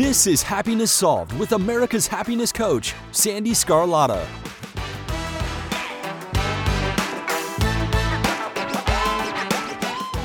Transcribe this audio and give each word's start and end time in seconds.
This 0.00 0.26
is 0.26 0.42
Happiness 0.42 0.90
Solved 0.90 1.38
with 1.38 1.52
America's 1.52 2.06
happiness 2.06 2.52
coach, 2.52 2.94
Sandee 3.12 3.50
Sgarlata. 3.50 4.24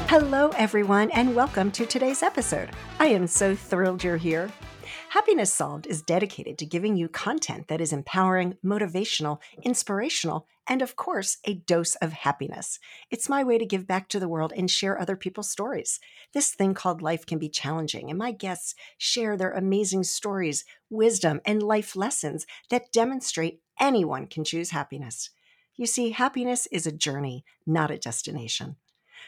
Hello, 0.07 0.51
everyone, 0.55 1.11
and 1.11 1.35
welcome 1.35 1.71
to 1.71 1.85
today's 1.85 2.23
episode. 2.23 2.69
I 2.99 3.07
am 3.07 3.27
so 3.27 3.53
thrilled 3.53 4.01
you're 4.01 4.15
here. 4.15 4.49
Happiness 5.15 5.53
Solved 5.53 5.87
is 5.87 6.01
dedicated 6.01 6.57
to 6.57 6.65
giving 6.65 6.97
you 6.97 7.07
content 7.07 7.69
that 7.69 7.79
is 7.79 7.93
empowering, 7.93 8.57
motivational, 8.61 9.39
inspirational, 9.63 10.45
and 10.67 10.81
of 10.81 10.97
course, 10.97 11.37
a 11.45 11.53
dose 11.53 11.95
of 11.95 12.11
happiness. 12.11 12.79
It's 13.09 13.29
my 13.29 13.41
way 13.41 13.57
to 13.57 13.65
give 13.65 13.87
back 13.87 14.09
to 14.09 14.19
the 14.19 14.27
world 14.27 14.51
and 14.57 14.69
share 14.69 14.99
other 14.99 15.15
people's 15.15 15.49
stories. 15.49 16.01
This 16.33 16.51
thing 16.51 16.73
called 16.73 17.01
life 17.01 17.25
can 17.25 17.39
be 17.39 17.47
challenging, 17.47 18.09
and 18.09 18.19
my 18.19 18.33
guests 18.33 18.75
share 18.97 19.37
their 19.37 19.51
amazing 19.51 20.03
stories, 20.03 20.65
wisdom, 20.89 21.39
and 21.45 21.63
life 21.63 21.95
lessons 21.95 22.45
that 22.69 22.91
demonstrate 22.91 23.61
anyone 23.79 24.27
can 24.27 24.43
choose 24.43 24.71
happiness. 24.71 25.29
You 25.77 25.85
see, 25.85 26.09
happiness 26.09 26.67
is 26.73 26.85
a 26.85 26.91
journey, 26.91 27.45
not 27.65 27.89
a 27.89 27.97
destination. 27.97 28.75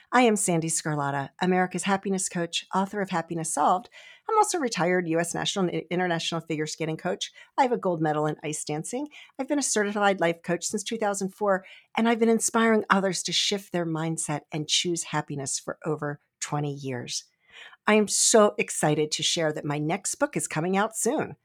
I 0.09 0.21
am 0.21 0.35
Sandee 0.35 0.71
Sgarlata, 0.71 1.29
America's 1.41 1.83
happiness 1.83 2.29
coach, 2.29 2.65
author 2.73 3.01
of 3.01 3.09
Happiness 3.09 3.53
Solved. 3.53 3.89
I'm 4.29 4.37
also 4.37 4.57
a 4.57 4.61
retired 4.61 5.05
U.S. 5.09 5.33
national 5.33 5.67
and 5.67 5.83
international 5.89 6.39
figure 6.39 6.65
skating 6.65 6.95
coach. 6.95 7.31
I 7.57 7.63
have 7.63 7.73
a 7.73 7.77
gold 7.77 8.01
medal 8.01 8.25
in 8.25 8.37
ice 8.41 8.63
dancing. 8.63 9.09
I've 9.37 9.49
been 9.49 9.59
a 9.59 9.63
certified 9.63 10.21
life 10.21 10.41
coach 10.43 10.63
since 10.63 10.83
2004, 10.83 11.65
and 11.97 12.07
I've 12.07 12.19
been 12.19 12.29
inspiring 12.29 12.85
others 12.89 13.21
to 13.23 13.33
shift 13.33 13.73
their 13.73 13.85
mindset 13.85 14.41
and 14.51 14.69
choose 14.69 15.03
happiness 15.03 15.59
for 15.59 15.77
over 15.85 16.21
20 16.39 16.73
years. 16.73 17.25
I 17.85 17.95
am 17.95 18.07
so 18.07 18.55
excited 18.57 19.11
to 19.11 19.23
share 19.23 19.51
that 19.51 19.65
my 19.65 19.77
next 19.77 20.15
book 20.15 20.37
is 20.37 20.47
coming 20.47 20.77
out 20.77 20.95
soon. 20.95 21.35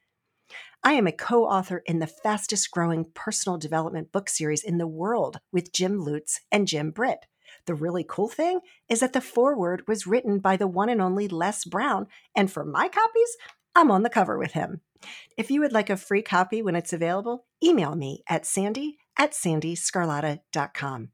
I 0.85 0.93
am 0.93 1.09
a 1.09 1.13
co 1.13 1.47
author 1.47 1.83
in 1.87 1.99
the 1.99 2.07
fastest 2.07 2.71
growing 2.71 3.07
personal 3.13 3.59
development 3.59 4.13
book 4.13 4.29
series 4.29 4.63
in 4.63 4.79
the 4.79 4.87
world 4.87 5.41
with 5.53 5.73
Jim 5.73 6.01
Lutz 6.01 6.41
and 6.53 6.69
Jim 6.69 6.93
Britt. 6.93 7.27
The 7.67 7.75
really 7.75 8.05
cool 8.07 8.29
thing 8.29 8.61
is 8.89 9.01
that 9.01 9.13
the 9.13 9.21
foreword 9.21 9.87
was 9.87 10.07
written 10.07 10.39
by 10.39 10.57
the 10.57 10.67
one 10.67 10.89
and 10.89 11.01
only 11.01 11.29
Les 11.29 11.65
Brown, 11.65 12.07
and 12.37 12.51
for 12.51 12.65
my 12.65 12.89
copies, 12.89 13.37
I'm 13.75 13.91
on 13.91 14.03
the 14.03 14.11
cover 14.11 14.39
with 14.39 14.53
him. 14.53 14.81
If 15.37 15.51
you 15.51 15.61
would 15.61 15.73
like 15.73 15.91
a 15.91 15.97
free 15.97 16.23
copy 16.23 16.63
when 16.63 16.77
it's 16.77 16.93
available, 16.93 17.47
email 17.63 17.95
me 17.95 18.23
at 18.29 18.45
sandee 18.45 18.97
at 19.19 19.33
sandeesgarlata.com. 19.33 21.09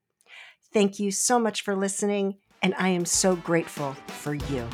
Thank 0.72 0.98
you 0.98 1.10
so 1.10 1.38
much 1.38 1.62
for 1.62 1.74
listening, 1.74 2.38
and 2.62 2.74
I 2.78 2.88
am 2.88 3.04
so 3.04 3.36
grateful 3.36 3.94
for 4.08 4.34
you. 4.34 4.68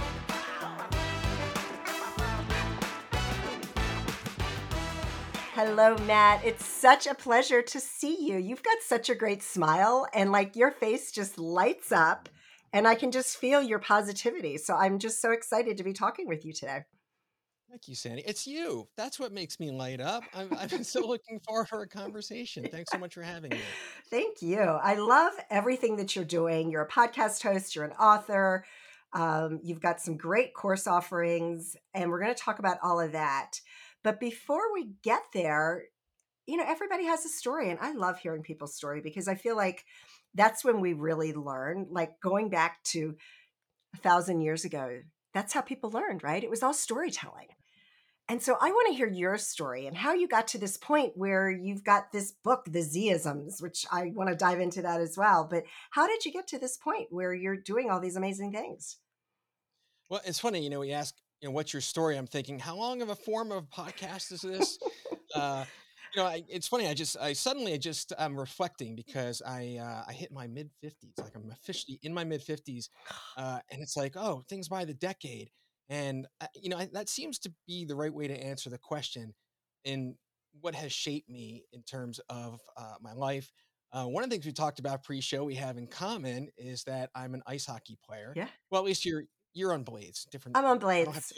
Hello, 5.56 5.96
Matt. 5.98 6.44
It's 6.44 6.66
such 6.66 7.06
a 7.06 7.14
pleasure 7.14 7.62
to 7.62 7.78
see 7.78 8.26
you. 8.26 8.38
You've 8.38 8.64
got 8.64 8.78
such 8.84 9.08
a 9.08 9.14
great 9.14 9.40
smile, 9.40 10.04
and 10.12 10.32
like 10.32 10.56
your 10.56 10.72
face 10.72 11.12
just 11.12 11.38
lights 11.38 11.92
up, 11.92 12.28
and 12.72 12.88
I 12.88 12.96
can 12.96 13.12
just 13.12 13.36
feel 13.36 13.62
your 13.62 13.78
positivity. 13.78 14.58
So 14.58 14.74
I'm 14.74 14.98
just 14.98 15.22
so 15.22 15.30
excited 15.30 15.76
to 15.76 15.84
be 15.84 15.92
talking 15.92 16.26
with 16.26 16.44
you 16.44 16.52
today. 16.52 16.80
Thank 17.70 17.86
you, 17.86 17.94
Sandee. 17.94 18.24
It's 18.26 18.48
you. 18.48 18.88
That's 18.96 19.20
what 19.20 19.30
makes 19.30 19.60
me 19.60 19.70
light 19.70 20.00
up. 20.00 20.24
I'm, 20.34 20.48
I'm 20.58 20.82
so 20.82 21.06
looking 21.06 21.38
forward 21.46 21.68
for 21.68 21.82
a 21.82 21.88
conversation. 21.88 22.66
Thanks 22.68 22.90
so 22.90 22.98
much 22.98 23.14
for 23.14 23.22
having 23.22 23.50
me. 23.50 23.60
Thank 24.10 24.42
you. 24.42 24.58
I 24.58 24.94
love 24.94 25.34
everything 25.50 25.94
that 25.98 26.16
you're 26.16 26.24
doing. 26.24 26.68
You're 26.68 26.82
a 26.82 26.88
podcast 26.88 27.44
host, 27.44 27.76
you're 27.76 27.84
an 27.84 27.92
author, 27.92 28.64
um, 29.12 29.60
you've 29.62 29.80
got 29.80 30.00
some 30.00 30.16
great 30.16 30.52
course 30.52 30.88
offerings, 30.88 31.76
and 31.94 32.10
we're 32.10 32.20
going 32.20 32.34
to 32.34 32.40
talk 32.42 32.58
about 32.58 32.78
all 32.82 32.98
of 32.98 33.12
that. 33.12 33.60
But 34.04 34.20
before 34.20 34.72
we 34.72 34.90
get 35.02 35.22
there, 35.32 35.84
you 36.46 36.56
know, 36.56 36.64
everybody 36.66 37.06
has 37.06 37.24
a 37.24 37.28
story. 37.28 37.70
And 37.70 37.80
I 37.80 37.92
love 37.92 38.18
hearing 38.18 38.42
people's 38.42 38.76
story 38.76 39.00
because 39.00 39.26
I 39.26 39.34
feel 39.34 39.56
like 39.56 39.84
that's 40.34 40.64
when 40.64 40.80
we 40.80 40.92
really 40.92 41.32
learn. 41.32 41.88
Like 41.90 42.20
going 42.20 42.50
back 42.50 42.82
to 42.84 43.16
a 43.94 43.98
thousand 43.98 44.42
years 44.42 44.64
ago, 44.64 45.00
that's 45.32 45.52
how 45.52 45.62
people 45.62 45.90
learned, 45.90 46.22
right? 46.22 46.44
It 46.44 46.50
was 46.50 46.62
all 46.62 46.74
storytelling. 46.74 47.48
And 48.28 48.40
so 48.40 48.56
I 48.60 48.70
want 48.70 48.88
to 48.88 48.94
hear 48.94 49.08
your 49.08 49.36
story 49.36 49.86
and 49.86 49.96
how 49.96 50.14
you 50.14 50.28
got 50.28 50.48
to 50.48 50.58
this 50.58 50.78
point 50.78 51.12
where 51.14 51.50
you've 51.50 51.84
got 51.84 52.10
this 52.10 52.32
book, 52.32 52.64
The 52.66 52.78
Zisms, 52.78 53.60
which 53.60 53.84
I 53.90 54.12
want 54.14 54.30
to 54.30 54.36
dive 54.36 54.60
into 54.60 54.80
that 54.82 55.00
as 55.00 55.18
well. 55.18 55.46
But 55.50 55.64
how 55.90 56.06
did 56.06 56.24
you 56.24 56.32
get 56.32 56.46
to 56.48 56.58
this 56.58 56.78
point 56.78 57.08
where 57.10 57.34
you're 57.34 57.56
doing 57.56 57.90
all 57.90 58.00
these 58.00 58.16
amazing 58.16 58.52
things? 58.52 58.96
Well, 60.08 60.22
it's 60.24 60.38
funny, 60.38 60.62
you 60.62 60.70
know, 60.70 60.80
we 60.80 60.92
ask 60.92 61.14
you 61.44 61.50
know, 61.50 61.52
what's 61.52 61.74
your 61.74 61.82
story? 61.82 62.16
I'm 62.16 62.26
thinking, 62.26 62.58
how 62.58 62.74
long 62.74 63.02
of 63.02 63.10
a 63.10 63.14
form 63.14 63.52
of 63.52 63.68
podcast 63.68 64.32
is 64.32 64.40
this? 64.40 64.78
uh, 65.34 65.66
you 66.14 66.22
know, 66.22 66.26
I, 66.26 66.42
it's 66.48 66.66
funny. 66.66 66.88
I 66.88 66.94
just, 66.94 67.18
I 67.20 67.34
suddenly, 67.34 67.74
I 67.74 67.76
just, 67.76 68.14
I'm 68.18 68.34
reflecting 68.40 68.96
because 68.96 69.42
I, 69.46 69.76
uh, 69.78 70.04
I 70.08 70.14
hit 70.14 70.32
my 70.32 70.46
mid 70.46 70.70
fifties. 70.80 71.12
Like 71.18 71.36
I'm 71.36 71.50
officially 71.50 72.00
in 72.02 72.14
my 72.14 72.24
mid 72.24 72.40
fifties, 72.40 72.88
uh, 73.36 73.58
and 73.70 73.82
it's 73.82 73.94
like, 73.94 74.16
oh, 74.16 74.42
things 74.48 74.70
by 74.70 74.86
the 74.86 74.94
decade, 74.94 75.50
and 75.90 76.26
uh, 76.40 76.46
you 76.54 76.70
know, 76.70 76.78
I, 76.78 76.88
that 76.94 77.10
seems 77.10 77.38
to 77.40 77.52
be 77.66 77.84
the 77.84 77.94
right 77.94 78.14
way 78.14 78.26
to 78.26 78.42
answer 78.42 78.70
the 78.70 78.78
question. 78.78 79.34
In 79.84 80.16
what 80.62 80.74
has 80.74 80.92
shaped 80.94 81.28
me 81.28 81.66
in 81.74 81.82
terms 81.82 82.20
of 82.30 82.58
uh, 82.78 82.94
my 83.02 83.12
life. 83.12 83.52
Uh, 83.92 84.06
one 84.06 84.24
of 84.24 84.30
the 84.30 84.34
things 84.34 84.46
we 84.46 84.52
talked 84.52 84.78
about 84.78 85.04
pre-show 85.04 85.44
we 85.44 85.56
have 85.56 85.76
in 85.76 85.86
common 85.86 86.48
is 86.56 86.84
that 86.84 87.10
I'm 87.14 87.34
an 87.34 87.42
ice 87.46 87.66
hockey 87.66 87.98
player. 88.02 88.32
Yeah. 88.34 88.48
Well, 88.70 88.80
at 88.80 88.86
least 88.86 89.04
you're 89.04 89.24
you're 89.54 89.72
on 89.72 89.82
Blades. 89.82 90.26
Different. 90.30 90.56
I'm 90.56 90.64
on 90.64 90.78
Blades. 90.78 91.32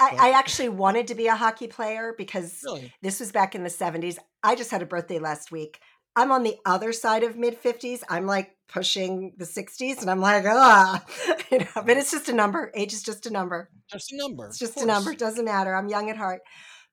I, 0.00 0.16
I, 0.18 0.30
actually 0.30 0.68
wanted 0.68 1.08
to 1.08 1.16
be 1.16 1.26
a 1.26 1.34
hockey 1.34 1.66
player 1.66 2.14
because 2.16 2.60
really? 2.64 2.92
this 3.02 3.18
was 3.18 3.32
back 3.32 3.56
in 3.56 3.64
the 3.64 3.68
70s. 3.68 4.16
I 4.44 4.54
just 4.54 4.70
had 4.70 4.80
a 4.80 4.86
birthday 4.86 5.18
last 5.18 5.50
week. 5.50 5.80
I'm 6.14 6.30
on 6.30 6.44
the 6.44 6.56
other 6.64 6.92
side 6.92 7.22
of 7.24 7.36
mid 7.36 7.60
50s. 7.60 8.02
I'm 8.08 8.26
like 8.26 8.56
pushing 8.68 9.32
the 9.36 9.44
60s, 9.44 10.00
and 10.00 10.10
I'm 10.10 10.20
like, 10.20 10.44
ah, 10.46 11.04
you 11.50 11.58
know. 11.60 11.66
But 11.74 11.96
it's 11.96 12.10
just 12.10 12.28
a 12.28 12.32
number. 12.32 12.70
Age 12.74 12.92
is 12.92 13.02
just 13.02 13.26
a 13.26 13.30
number. 13.30 13.70
Just 13.90 14.12
a 14.12 14.16
number. 14.16 14.46
It's 14.46 14.58
just 14.58 14.76
a 14.76 14.86
number. 14.86 15.12
It 15.12 15.18
doesn't 15.18 15.44
matter. 15.44 15.74
I'm 15.74 15.88
young 15.88 16.10
at 16.10 16.16
heart. 16.16 16.40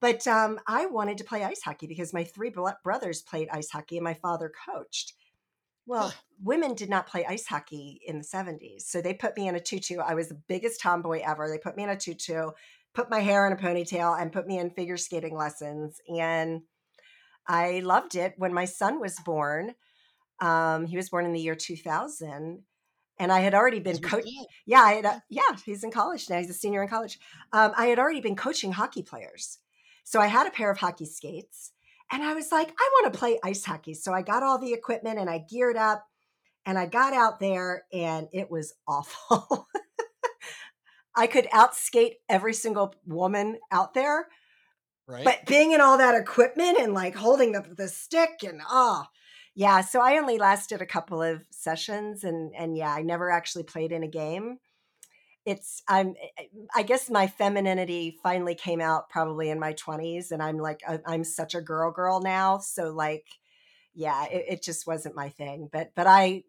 But 0.01 0.27
um, 0.27 0.59
I 0.67 0.85
wanted 0.87 1.17
to 1.19 1.23
play 1.23 1.43
ice 1.43 1.61
hockey 1.63 1.87
because 1.87 2.13
my 2.13 2.23
three 2.23 2.53
brothers 2.83 3.21
played 3.21 3.49
ice 3.51 3.69
hockey, 3.71 3.97
and 3.97 4.03
my 4.03 4.13
father 4.15 4.51
coached. 4.69 5.13
Well, 5.85 6.13
women 6.41 6.73
did 6.73 6.89
not 6.89 7.07
play 7.07 7.25
ice 7.25 7.45
hockey 7.45 8.01
in 8.05 8.17
the 8.17 8.23
70s. 8.23 8.81
So 8.81 9.01
they 9.01 9.13
put 9.13 9.37
me 9.37 9.47
in 9.47 9.55
a 9.55 9.59
tutu. 9.59 9.99
I 9.99 10.15
was 10.15 10.29
the 10.29 10.41
biggest 10.47 10.81
tomboy 10.81 11.21
ever. 11.25 11.47
They 11.47 11.59
put 11.59 11.77
me 11.77 11.83
in 11.83 11.89
a 11.89 11.97
tutu, 11.97 12.51
put 12.93 13.09
my 13.09 13.19
hair 13.19 13.45
in 13.45 13.53
a 13.53 13.55
ponytail, 13.55 14.19
and 14.19 14.31
put 14.31 14.47
me 14.47 14.57
in 14.57 14.71
figure 14.71 14.97
skating 14.97 15.35
lessons. 15.35 15.99
And 16.07 16.61
I 17.47 17.81
loved 17.81 18.15
it. 18.15 18.33
When 18.37 18.53
my 18.53 18.65
son 18.65 18.99
was 18.99 19.19
born, 19.19 19.75
um, 20.39 20.85
he 20.85 20.97
was 20.97 21.09
born 21.09 21.25
in 21.25 21.33
the 21.33 21.39
year 21.39 21.55
2000 21.55 22.63
and 23.17 23.31
I 23.31 23.39
had 23.39 23.53
already 23.53 23.79
been 23.79 23.99
coaching. 23.99 24.45
Yeah, 24.65 24.81
I 24.81 24.93
had, 24.93 25.05
uh, 25.05 25.19
yeah, 25.29 25.55
he's 25.65 25.83
in 25.83 25.91
college 25.91 26.29
now. 26.29 26.37
He's 26.37 26.49
a 26.49 26.53
senior 26.53 26.83
in 26.83 26.89
college. 26.89 27.19
Um, 27.53 27.71
I 27.77 27.87
had 27.87 27.99
already 27.99 28.21
been 28.21 28.35
coaching 28.35 28.73
hockey 28.73 29.03
players, 29.03 29.59
so 30.03 30.19
I 30.19 30.27
had 30.27 30.47
a 30.47 30.51
pair 30.51 30.69
of 30.69 30.77
hockey 30.77 31.05
skates, 31.05 31.71
and 32.11 32.23
I 32.23 32.33
was 32.33 32.51
like, 32.51 32.69
I 32.69 32.89
want 32.93 33.13
to 33.13 33.19
play 33.19 33.39
ice 33.43 33.65
hockey. 33.65 33.93
So 33.93 34.13
I 34.13 34.21
got 34.21 34.43
all 34.43 34.59
the 34.59 34.73
equipment 34.73 35.19
and 35.19 35.29
I 35.29 35.39
geared 35.49 35.77
up 35.77 36.05
and 36.65 36.77
I 36.77 36.85
got 36.85 37.13
out 37.13 37.39
there 37.39 37.83
and 37.91 38.27
it 38.31 38.49
was 38.49 38.73
awful. 38.87 39.67
I 41.15 41.27
could 41.27 41.45
outskate 41.45 42.15
every 42.27 42.53
single 42.53 42.93
woman 43.05 43.57
out 43.71 43.93
there. 43.93 44.27
Right. 45.07 45.23
But 45.23 45.45
being 45.45 45.71
in 45.71 45.81
all 45.81 45.97
that 45.97 46.15
equipment 46.15 46.79
and 46.79 46.93
like 46.93 47.15
holding 47.15 47.51
the, 47.51 47.61
the 47.61 47.87
stick 47.87 48.43
and 48.45 48.61
oh, 48.69 49.05
yeah. 49.53 49.81
So 49.81 50.01
I 50.01 50.17
only 50.17 50.37
lasted 50.37 50.81
a 50.81 50.85
couple 50.85 51.21
of 51.21 51.45
sessions 51.51 52.23
and 52.23 52.51
and 52.57 52.75
yeah, 52.75 52.91
I 52.91 53.03
never 53.03 53.29
actually 53.29 53.63
played 53.63 53.91
in 53.91 54.03
a 54.03 54.07
game 54.07 54.57
it's 55.45 55.83
i'm 55.87 56.15
eh, 56.21 56.43
eh, 56.43 56.45
i 56.75 56.83
guess 56.83 57.09
my 57.09 57.27
femininity 57.27 58.17
finally 58.23 58.55
came 58.55 58.81
out 58.81 59.09
probably 59.09 59.49
in 59.49 59.59
my 59.59 59.73
20s 59.73 60.31
and 60.31 60.41
i'm 60.41 60.57
like 60.57 60.81
uh, 60.87 60.97
i'm 61.05 61.23
such 61.23 61.55
a 61.55 61.61
girl 61.61 61.91
girl 61.91 62.21
now 62.21 62.57
so 62.57 62.91
like 62.91 63.25
yeah 63.93 64.25
it, 64.25 64.45
it 64.49 64.63
just 64.63 64.87
wasn't 64.87 65.15
my 65.15 65.29
thing 65.29 65.69
but 65.71 65.91
but 65.95 66.07
i 66.07 66.43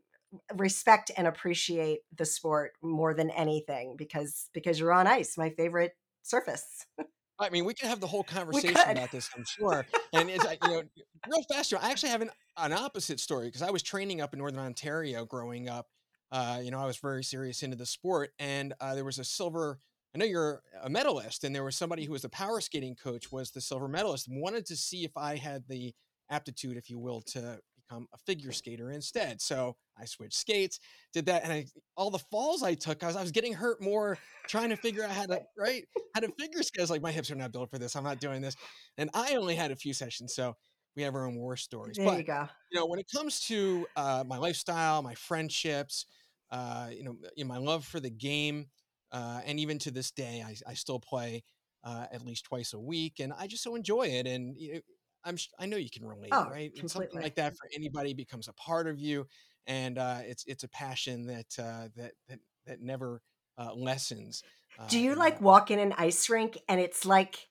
respect 0.56 1.10
and 1.16 1.26
appreciate 1.26 2.00
the 2.16 2.24
sport 2.24 2.72
more 2.82 3.14
than 3.14 3.30
anything 3.30 3.94
because 3.96 4.48
because 4.52 4.80
you're 4.80 4.92
on 4.92 5.06
ice 5.06 5.38
my 5.38 5.50
favorite 5.50 5.92
surface 6.22 6.86
I 7.38 7.50
mean, 7.50 7.64
we 7.64 7.74
could 7.74 7.88
have 7.88 8.00
the 8.00 8.06
whole 8.06 8.24
conversation 8.24 8.76
about 8.88 9.12
this, 9.12 9.28
I'm 9.36 9.44
sure. 9.44 9.86
And 10.14 10.30
it's 10.30 10.44
you 10.44 10.68
know, 10.68 10.82
real 11.28 11.42
fast. 11.50 11.74
I 11.74 11.90
actually 11.90 12.08
have 12.08 12.22
an, 12.22 12.30
an 12.56 12.72
opposite 12.72 13.20
story 13.20 13.46
because 13.46 13.62
I 13.62 13.70
was 13.70 13.82
training 13.82 14.20
up 14.20 14.32
in 14.32 14.38
Northern 14.38 14.60
Ontario 14.60 15.24
growing 15.26 15.68
up, 15.68 15.86
uh, 16.32 16.60
you 16.62 16.70
know, 16.70 16.80
I 16.80 16.86
was 16.86 16.96
very 16.96 17.22
serious 17.24 17.62
into 17.62 17.76
the 17.76 17.86
sport, 17.86 18.30
and 18.38 18.74
uh, 18.80 18.94
there 18.94 19.04
was 19.04 19.18
a 19.18 19.24
silver. 19.24 19.78
I 20.14 20.18
know 20.18 20.24
you're 20.24 20.62
a 20.82 20.88
medalist, 20.88 21.44
and 21.44 21.54
there 21.54 21.64
was 21.64 21.76
somebody 21.76 22.04
who 22.04 22.12
was 22.12 22.22
the 22.22 22.28
power 22.28 22.60
skating 22.60 22.96
coach 22.96 23.30
was 23.30 23.50
the 23.50 23.60
silver 23.60 23.88
medalist. 23.88 24.26
Wanted 24.30 24.66
to 24.66 24.76
see 24.76 25.04
if 25.04 25.12
I 25.16 25.36
had 25.36 25.64
the 25.68 25.94
aptitude, 26.30 26.76
if 26.76 26.90
you 26.90 26.98
will, 26.98 27.20
to 27.22 27.60
become 27.76 28.08
a 28.12 28.18
figure 28.18 28.52
skater 28.52 28.90
instead. 28.90 29.40
So 29.40 29.76
I 29.98 30.04
switched 30.04 30.34
skates, 30.34 30.80
did 31.12 31.26
that, 31.26 31.44
and 31.44 31.52
I 31.52 31.66
all 31.96 32.10
the 32.10 32.18
falls 32.18 32.62
I 32.62 32.74
took, 32.74 33.02
I 33.02 33.06
was 33.06 33.16
I 33.16 33.22
was 33.22 33.30
getting 33.30 33.52
hurt 33.52 33.80
more 33.80 34.18
trying 34.48 34.70
to 34.70 34.76
figure 34.76 35.04
out 35.04 35.10
how 35.10 35.26
to 35.26 35.40
right 35.58 35.84
how 36.14 36.20
to 36.20 36.32
figure 36.38 36.62
skate. 36.62 36.80
I 36.80 36.82
was 36.82 36.90
like, 36.90 37.02
my 37.02 37.12
hips 37.12 37.30
are 37.30 37.36
not 37.36 37.52
built 37.52 37.70
for 37.70 37.78
this. 37.78 37.94
I'm 37.94 38.04
not 38.04 38.20
doing 38.20 38.42
this, 38.42 38.56
and 38.98 39.10
I 39.14 39.36
only 39.36 39.54
had 39.54 39.70
a 39.70 39.76
few 39.76 39.92
sessions, 39.92 40.34
so 40.34 40.56
we 40.96 41.02
have 41.02 41.14
our 41.14 41.26
own 41.26 41.36
war 41.36 41.56
stories. 41.56 41.96
There 41.96 42.06
but 42.06 42.18
you 42.18 42.24
go. 42.24 42.48
you 42.70 42.80
know, 42.80 42.86
when 42.86 42.98
it 42.98 43.06
comes 43.14 43.40
to 43.46 43.86
uh, 43.96 44.24
my 44.26 44.38
lifestyle, 44.38 45.02
my 45.02 45.14
friendships, 45.14 46.06
uh, 46.50 46.88
you 46.92 47.04
know, 47.04 47.16
you 47.36 47.44
know, 47.44 47.48
my 47.48 47.58
love 47.58 47.84
for 47.84 48.00
the 48.00 48.10
game, 48.10 48.66
uh, 49.12 49.40
and 49.44 49.60
even 49.60 49.78
to 49.80 49.90
this 49.90 50.10
day, 50.10 50.44
I, 50.46 50.56
I 50.68 50.74
still 50.74 51.00
play 51.00 51.44
uh, 51.84 52.06
at 52.10 52.24
least 52.24 52.44
twice 52.44 52.72
a 52.72 52.80
week, 52.80 53.20
and 53.20 53.32
I 53.32 53.46
just 53.46 53.62
so 53.62 53.74
enjoy 53.74 54.08
it. 54.08 54.26
And 54.26 54.56
you 54.56 54.74
know, 54.74 54.80
I'm 55.24 55.36
I 55.58 55.66
know 55.66 55.76
you 55.76 55.90
can 55.90 56.06
relate, 56.06 56.30
Oh, 56.32 56.48
right? 56.50 56.72
And 56.78 56.90
something 56.90 57.20
like 57.20 57.36
that 57.36 57.56
for 57.56 57.68
anybody 57.74 58.14
becomes 58.14 58.48
a 58.48 58.52
part 58.54 58.86
of 58.86 58.98
you, 58.98 59.26
and 59.66 59.98
uh, 59.98 60.20
it's 60.22 60.44
it's 60.46 60.64
a 60.64 60.68
passion 60.68 61.26
that 61.26 61.46
uh, 61.58 61.88
that 61.96 62.12
that 62.28 62.38
that 62.66 62.80
never 62.80 63.20
uh, 63.58 63.74
lessens. 63.74 64.42
Uh, 64.78 64.88
Do 64.88 64.98
you 64.98 65.14
like 65.14 65.40
walk 65.40 65.70
in 65.70 65.78
an 65.78 65.94
ice 65.96 66.28
rink 66.28 66.58
and 66.68 66.80
it's 66.80 67.06
like, 67.06 67.48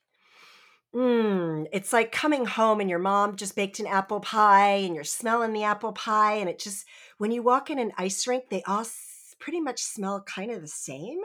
mm, 0.96 1.66
it's 1.72 1.92
like 1.92 2.12
coming 2.12 2.44
home 2.46 2.80
and 2.80 2.88
your 2.90 2.98
mom 2.98 3.36
just 3.36 3.56
baked 3.56 3.80
an 3.80 3.86
apple 3.86 4.20
pie 4.20 4.76
and 4.76 4.94
you're 4.94 5.04
smelling 5.04 5.52
the 5.52 5.64
apple 5.64 5.92
pie 5.92 6.34
and 6.36 6.48
it 6.48 6.58
just 6.58 6.86
when 7.18 7.30
you 7.30 7.42
walk 7.42 7.70
in 7.70 7.78
an 7.78 7.92
ice 7.98 8.26
rink, 8.26 8.44
they 8.50 8.62
all 8.62 8.80
s- 8.80 9.34
pretty 9.38 9.60
much 9.60 9.82
smell 9.82 10.22
kind 10.22 10.50
of 10.50 10.60
the 10.62 10.68
same. 10.68 11.20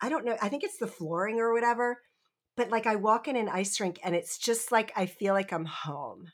I 0.00 0.08
don't 0.08 0.24
know. 0.24 0.36
I 0.42 0.48
think 0.48 0.64
it's 0.64 0.78
the 0.78 0.86
flooring 0.86 1.40
or 1.40 1.52
whatever. 1.52 2.00
But 2.56 2.70
like 2.70 2.86
I 2.86 2.96
walk 2.96 3.28
in 3.28 3.36
an 3.36 3.48
ice 3.48 3.80
rink 3.80 3.98
and 4.04 4.14
it's 4.14 4.38
just 4.38 4.72
like 4.72 4.92
I 4.96 5.06
feel 5.06 5.34
like 5.34 5.52
I'm 5.52 5.64
home. 5.66 6.28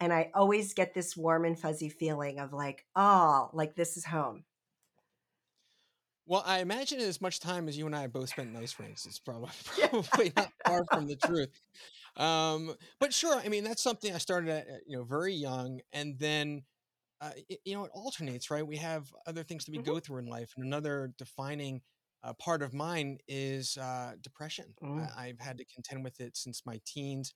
And 0.00 0.12
I 0.12 0.30
always 0.34 0.74
get 0.74 0.94
this 0.94 1.16
warm 1.16 1.44
and 1.44 1.58
fuzzy 1.58 1.88
feeling 1.88 2.38
of 2.38 2.52
like, 2.52 2.84
oh, 2.94 3.50
like 3.54 3.74
this 3.74 3.96
is 3.96 4.04
home. 4.04 4.44
Well, 6.26 6.42
I 6.44 6.58
imagine 6.58 6.98
as 7.00 7.20
much 7.20 7.38
time 7.38 7.68
as 7.68 7.78
you 7.78 7.86
and 7.86 7.94
I 7.94 8.02
have 8.02 8.12
both 8.12 8.28
spent 8.30 8.48
in 8.50 8.56
ice 8.56 8.78
rinks, 8.78 9.06
it's 9.06 9.18
probably 9.20 9.50
probably 9.90 10.32
not 10.36 10.48
far 10.64 10.84
from 10.92 11.06
the 11.06 11.16
truth. 11.16 11.50
Um, 12.16 12.74
but 13.00 13.14
sure, 13.14 13.36
I 13.44 13.48
mean 13.48 13.64
that's 13.64 13.82
something 13.82 14.14
I 14.14 14.18
started 14.18 14.50
at 14.50 14.66
you 14.86 14.96
know 14.98 15.04
very 15.04 15.34
young, 15.34 15.80
and 15.92 16.18
then 16.18 16.64
uh, 17.20 17.32
it, 17.48 17.60
you 17.64 17.74
know 17.74 17.84
it 17.84 17.92
alternates, 17.94 18.50
right? 18.50 18.66
We 18.66 18.76
have 18.78 19.12
other 19.26 19.44
things 19.44 19.64
that 19.66 19.72
we 19.72 19.78
Mhm. 19.78 19.80
go 19.80 20.00
through 20.00 20.18
in 20.20 20.26
life, 20.26 20.52
and 20.56 20.66
another 20.66 21.12
defining 21.18 21.82
uh, 22.24 22.34
part 22.34 22.62
of 22.62 22.74
mine 22.74 23.18
is 23.28 23.76
uh, 23.78 24.14
depression. 24.22 24.74
Mm. 24.82 25.10
I, 25.16 25.28
I've 25.28 25.40
had 25.40 25.58
to 25.58 25.64
contend 25.66 26.04
with 26.04 26.20
it 26.20 26.36
since 26.36 26.62
my 26.66 26.80
teens. 26.86 27.34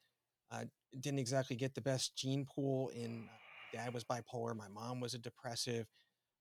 Uh, 0.50 0.64
didn't 1.00 1.20
exactly 1.20 1.56
get 1.56 1.75
the 1.75 1.82
best 1.82 2.16
gene 2.16 2.46
pool. 2.46 2.88
In 2.90 3.28
uh, 3.32 3.37
dad 3.72 3.94
was 3.94 4.04
bipolar, 4.04 4.56
my 4.56 4.69
mom 4.69 5.00
was 5.00 5.14
a 5.14 5.19
depressive 5.19 5.87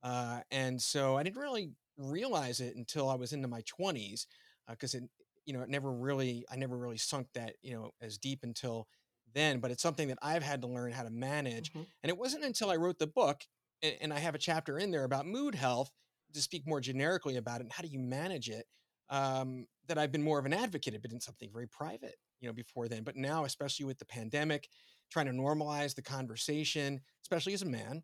uh, 0.04 0.42
and 0.52 0.82
so 0.82 1.18
I 1.18 1.24
didn't 1.24 1.38
really 1.38 1.72
realize 2.00 2.62
it 2.62 2.76
until 2.76 3.10
I 3.10 3.16
was 3.16 3.34
into 3.34 3.48
my 3.48 3.62
20s 3.64 4.26
because 4.70 4.94
it 4.96 5.04
you 5.46 5.54
know 5.54 5.62
it 5.62 5.70
never 5.70 5.92
really 5.92 6.46
I 6.52 6.56
never 6.56 6.78
really 6.78 6.98
sunk 6.98 7.28
that 7.34 7.56
you 7.62 7.74
know 7.74 7.92
as 8.02 8.18
deep 8.18 8.40
until 8.44 8.88
then 9.34 9.60
but 9.60 9.72
it's 9.72 9.84
something 9.84 10.08
that 10.08 10.18
I've 10.22 10.44
had 10.44 10.62
to 10.62 10.68
learn 10.68 10.92
how 10.92 11.04
to 11.04 11.10
manage 11.10 11.72
Mhm. 11.74 11.86
and 12.04 12.10
it 12.10 12.18
wasn't 12.18 12.46
until 12.46 12.72
I 12.72 12.78
wrote 12.78 13.00
the 13.00 13.08
book 13.08 13.44
and, 13.82 13.96
and 14.02 14.14
I 14.14 14.20
have 14.20 14.36
a 14.36 14.40
chapter 14.40 14.80
in 14.80 14.92
there 14.92 15.04
about 15.04 15.26
mood 15.28 15.56
health 15.56 15.92
to 16.34 16.42
speak 16.42 16.66
more 16.68 16.80
generically 16.80 17.36
about 17.38 17.60
it 17.60 17.64
and 17.64 17.72
how 17.74 17.84
do 17.84 17.90
you 17.90 18.00
manage 18.00 18.50
it 18.50 18.66
um, 19.10 19.68
that 19.88 19.98
I've 19.98 20.12
been 20.12 20.22
more 20.24 20.38
of 20.40 20.46
an 20.46 20.54
advocate 20.54 20.94
it 20.94 21.12
in 21.12 21.20
something 21.20 21.50
very 21.52 21.68
private 21.68 22.16
you 22.40 22.48
know 22.48 22.54
before 22.54 22.88
then 22.88 23.04
but 23.04 23.16
now 23.16 23.44
especially 23.46 23.86
with 23.86 24.00
the 24.00 24.06
pandemic 24.06 24.70
trying 25.12 25.26
to 25.26 25.32
normalize 25.32 25.96
the 25.96 26.02
conversation 26.02 27.02
especially 27.24 27.54
as 27.54 27.62
a 27.64 27.66
man 27.66 28.04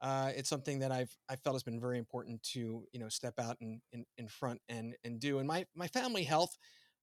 uh, 0.00 0.30
it's 0.36 0.48
something 0.48 0.80
that 0.80 0.92
I've 0.92 1.16
I 1.28 1.36
felt 1.36 1.54
has 1.54 1.62
been 1.62 1.80
very 1.80 1.98
important 1.98 2.42
to 2.54 2.86
you 2.92 3.00
know 3.00 3.08
step 3.08 3.34
out 3.38 3.56
and 3.60 3.80
in, 3.92 4.04
in 4.18 4.28
front 4.28 4.60
and 4.68 4.94
and 5.04 5.20
do. 5.20 5.38
And 5.38 5.48
my 5.48 5.66
my 5.74 5.86
family 5.88 6.24
health, 6.24 6.56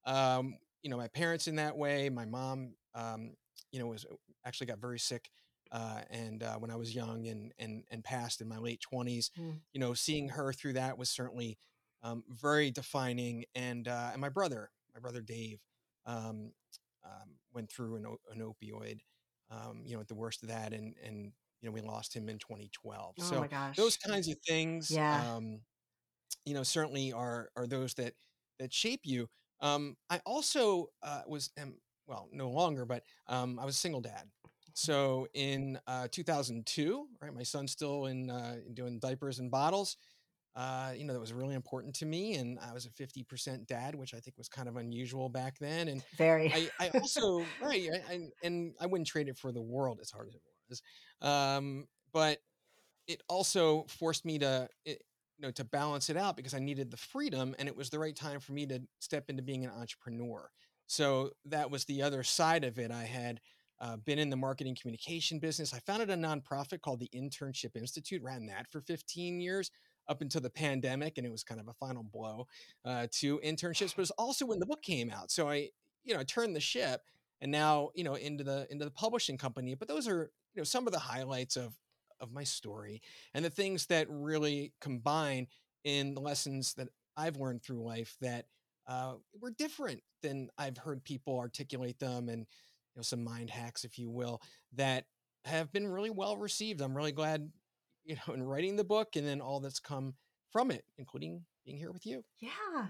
um, 0.06 0.56
you 0.84 0.90
know, 0.90 0.98
my 0.98 1.08
parents 1.08 1.48
in 1.48 1.56
that 1.58 1.78
way. 1.78 2.10
My 2.10 2.26
mom, 2.26 2.74
um, 2.96 3.36
you 3.72 3.80
know, 3.80 3.88
was 3.88 4.06
actually 4.46 4.68
got 4.68 4.80
very 4.80 5.00
sick. 5.00 5.30
Uh, 5.72 6.02
and 6.10 6.44
uh, 6.44 6.56
when 6.58 6.70
I 6.70 6.76
was 6.76 6.94
young 6.94 7.28
and 7.28 7.54
and 7.58 7.84
and 7.90 8.04
passed 8.04 8.42
in 8.42 8.48
my 8.50 8.58
late 8.58 8.82
twenties, 8.82 9.32
Mm. 9.40 9.62
you 9.74 9.80
know, 9.80 9.94
seeing 9.94 10.30
her 10.30 10.52
through 10.52 10.74
that 10.74 10.98
was 10.98 11.10
certainly 11.10 11.58
um, 12.04 12.24
very 12.28 12.72
defining. 12.72 13.46
And 13.56 13.88
uh, 13.88 14.10
and 14.12 14.20
my 14.20 14.30
brother, 14.30 14.70
my 14.94 15.00
brother 15.00 15.22
Dave, 15.22 15.62
um, 16.06 16.52
um, 17.06 17.38
went 17.54 17.72
through 17.72 17.96
an, 17.96 18.06
an 18.34 18.42
opioid, 18.42 19.00
um, 19.50 19.84
you 19.86 19.96
know, 19.96 20.02
at 20.02 20.08
the 20.10 20.16
worst 20.16 20.44
of 20.44 20.50
that, 20.50 20.74
and 20.74 20.94
and 21.06 21.32
you 21.62 21.70
know 21.70 21.74
we 21.74 21.82
lost 21.82 22.16
him 22.16 22.30
in 22.30 22.40
2012. 22.40 23.16
Oh 23.20 23.24
So 23.24 23.36
my 23.36 23.48
gosh. 23.48 23.78
those 23.78 23.98
kinds 23.98 24.30
of 24.30 24.38
things, 24.48 25.00
Yeah. 25.00 25.26
um, 25.26 25.62
you 26.46 26.54
know, 26.54 26.64
certainly 26.64 27.14
are 27.14 27.50
are 27.56 27.68
those 27.68 27.94
that 27.96 28.14
that 28.60 28.74
shape 28.74 29.02
you. 29.04 29.30
Um, 29.60 29.96
I 30.10 30.22
also 30.26 30.88
uh, 31.04 31.24
was 31.28 31.52
am, 31.58 31.78
well, 32.08 32.30
no 32.32 32.50
longer, 32.50 32.86
but 32.86 33.04
um, 33.28 33.60
I 33.60 33.66
was 33.66 33.76
a 33.76 33.80
single 33.80 34.02
dad. 34.02 34.30
So 34.74 35.28
in 35.34 35.80
uh, 35.88 36.08
2002, 36.12 37.10
right, 37.22 37.34
my 37.34 37.44
son's 37.44 37.72
still 37.72 38.06
in 38.06 38.30
uh, 38.30 38.58
doing 38.74 39.00
diapers 39.00 39.40
and 39.40 39.52
bottles. 39.52 39.98
Uh, 40.56 40.94
you 40.98 41.06
know, 41.06 41.14
that 41.14 41.20
was 41.20 41.34
really 41.34 41.56
important 41.56 41.96
to 41.96 42.06
me, 42.06 42.36
and 42.36 42.60
I 42.60 42.74
was 42.74 42.86
a 42.86 42.92
50% 42.92 43.68
dad, 43.68 43.96
which 43.96 44.14
I 44.14 44.20
think 44.20 44.38
was 44.38 44.50
kind 44.50 44.68
of 44.68 44.76
unusual 44.78 45.30
back 45.30 45.58
then. 45.60 45.88
And 45.88 46.04
Very. 46.18 46.54
I, 46.54 46.70
I 46.80 46.90
also 46.92 47.54
right, 47.60 47.88
I, 47.94 48.14
I, 48.14 48.20
and 48.44 48.76
I 48.80 48.88
wouldn't 48.88 49.08
trade 49.08 49.30
it 49.30 49.38
for 49.38 49.52
the 49.54 49.62
world 49.62 50.00
as 50.02 50.12
hard 50.12 50.28
as 50.30 50.36
it 50.36 50.42
was. 50.70 50.82
Um, 51.22 51.88
but 52.14 52.40
it 53.08 53.22
also 53.28 53.86
forced 53.88 54.26
me 54.26 54.40
to 54.40 54.70
it, 54.86 55.04
you 55.38 55.48
know 55.48 55.52
to 55.52 55.64
balance 55.64 56.10
it 56.10 56.18
out 56.18 56.38
because 56.38 56.54
I 56.54 56.60
needed 56.60 56.92
the 56.92 56.98
freedom 56.98 57.56
and 57.58 57.68
it 57.68 57.76
was 57.76 57.90
the 57.90 58.00
right 58.00 58.16
time 58.16 58.40
for 58.40 58.54
me 58.54 58.66
to 58.68 58.82
step 59.00 59.30
into 59.30 59.42
being 59.42 59.66
an 59.66 59.72
entrepreneur. 59.72 60.50
So 60.88 61.32
that 61.46 61.72
was 61.72 61.86
the 61.86 62.02
other 62.04 62.22
side 62.24 62.64
of 62.64 62.78
it. 62.78 62.92
I 62.92 63.04
had 63.04 63.40
uh, 63.80 63.98
been 63.98 64.20
in 64.20 64.30
the 64.30 64.36
marketing 64.36 64.78
communication 64.80 65.40
business. 65.40 65.74
I 65.74 65.80
founded 65.80 66.10
a 66.10 66.16
nonprofit 66.16 66.82
called 66.82 67.00
the 67.00 67.10
Internship 67.16 67.76
Institute, 67.76 68.22
ran 68.22 68.46
that 68.48 68.70
for 68.70 68.82
15 68.82 69.42
years 69.42 69.72
up 70.08 70.22
until 70.22 70.42
the 70.42 70.50
pandemic, 70.50 71.18
and 71.18 71.26
it 71.26 71.32
was 71.32 71.44
kind 71.44 71.60
of 71.60 71.68
a 71.68 71.74
final 71.74 72.04
blow 72.04 72.46
uh, 72.86 73.08
to 73.12 73.40
internships. 73.40 73.96
But 73.96 74.00
it 74.02 74.10
was 74.10 74.12
also 74.12 74.46
when 74.46 74.60
the 74.60 74.66
book 74.66 74.84
came 74.84 75.10
out, 75.10 75.32
so 75.32 75.50
I 75.50 75.70
you 76.04 76.14
know 76.14 76.24
turned 76.24 76.56
the 76.56 76.62
ship 76.62 77.02
and 77.42 77.52
now 77.52 77.90
you 77.96 78.04
know 78.04 78.16
into 78.16 78.44
the 78.44 78.68
into 78.70 78.86
the 78.86 78.92
publishing 78.92 79.38
company. 79.38 79.74
But 79.76 79.88
those 79.88 80.08
are 80.08 80.32
you 80.54 80.60
know 80.60 80.64
some 80.64 80.88
of 80.88 80.94
the 80.94 81.00
highlights 81.00 81.56
of 81.56 81.76
of 82.20 82.32
my 82.32 82.44
story 82.44 83.02
and 83.34 83.44
the 83.44 83.50
things 83.50 83.88
that 83.88 84.06
really 84.10 84.74
combine 84.80 85.48
in 85.84 86.14
the 86.14 86.22
lessons 86.22 86.76
that 86.76 86.88
I've 87.18 87.38
learned 87.38 87.64
through 87.64 87.84
life 87.84 88.16
that 88.22 88.46
uh, 88.88 89.14
were 89.40 89.52
different 89.52 90.02
than 90.22 90.50
I've 90.58 90.78
heard 90.78 91.04
people 91.04 91.38
articulate 91.38 92.00
them, 92.00 92.30
and 92.30 92.40
you 92.40 92.98
know 92.98 93.02
some 93.02 93.24
mind 93.24 93.50
hacks, 93.50 93.84
if 93.84 93.98
you 93.98 94.10
will, 94.10 94.42
that 94.74 95.06
have 95.46 95.72
been 95.72 95.88
really 95.88 96.10
well 96.10 96.38
received. 96.38 96.82
I'm 96.82 96.96
really 96.96 97.12
glad, 97.12 97.50
you 98.04 98.16
know, 98.16 98.34
in 98.34 98.44
writing 98.44 98.76
the 98.76 98.84
book 98.84 99.16
and 99.16 99.26
then 99.26 99.42
all 99.42 99.60
that's 99.60 99.80
come 99.80 100.16
from 100.52 100.72
it, 100.72 100.84
including 100.98 101.44
being 101.66 101.78
here 101.78 101.92
with 101.92 102.06
you. 102.06 102.24
Yeah. 102.40 102.88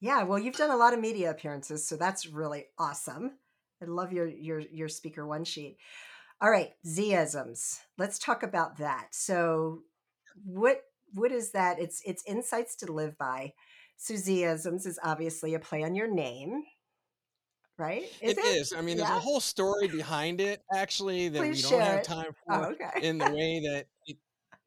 Yeah. 0.00 0.22
Well, 0.24 0.38
you've 0.38 0.56
done 0.56 0.70
a 0.70 0.76
lot 0.76 0.94
of 0.94 1.00
media 1.00 1.30
appearances, 1.30 1.86
so 1.86 1.96
that's 1.96 2.26
really 2.26 2.66
awesome. 2.78 3.32
I 3.80 3.86
love 3.86 4.12
your 4.12 4.28
your 4.28 4.60
your 4.60 4.88
speaker 4.88 5.26
one 5.26 5.44
sheet. 5.44 5.78
All 6.42 6.50
right, 6.50 6.72
Zisms. 6.86 7.80
Let's 7.98 8.18
talk 8.18 8.42
about 8.42 8.78
that. 8.78 9.08
So, 9.12 9.82
what 10.44 10.82
what 11.14 11.32
is 11.32 11.52
that? 11.52 11.80
It's 11.80 12.02
it's 12.06 12.24
insights 12.26 12.76
to 12.78 12.92
live 12.92 13.16
by. 13.18 13.54
So, 13.96 14.14
Zisms 14.14 14.86
is 14.86 15.00
obviously 15.04 15.54
a 15.54 15.60
play 15.60 15.84
on 15.84 15.94
your 15.94 16.08
name, 16.12 16.64
right? 17.78 18.04
Is 18.20 18.38
it 18.38 18.38
is. 18.38 18.72
I 18.72 18.82
mean, 18.82 18.98
there's 18.98 19.10
a 19.10 19.20
whole 19.20 19.40
story 19.40 19.88
behind 19.88 20.40
it, 20.40 20.62
actually, 20.74 21.28
that 21.28 21.38
Please 21.40 21.64
we 21.64 21.70
don't 21.70 21.80
have 21.80 21.98
it. 22.00 22.04
time 22.04 22.32
Oh, 22.50 22.64
for 22.64 22.72
okay. 22.72 23.06
in 23.06 23.18
the 23.18 23.30
way 23.30 23.60
that 23.66 23.86
it, 24.06 24.16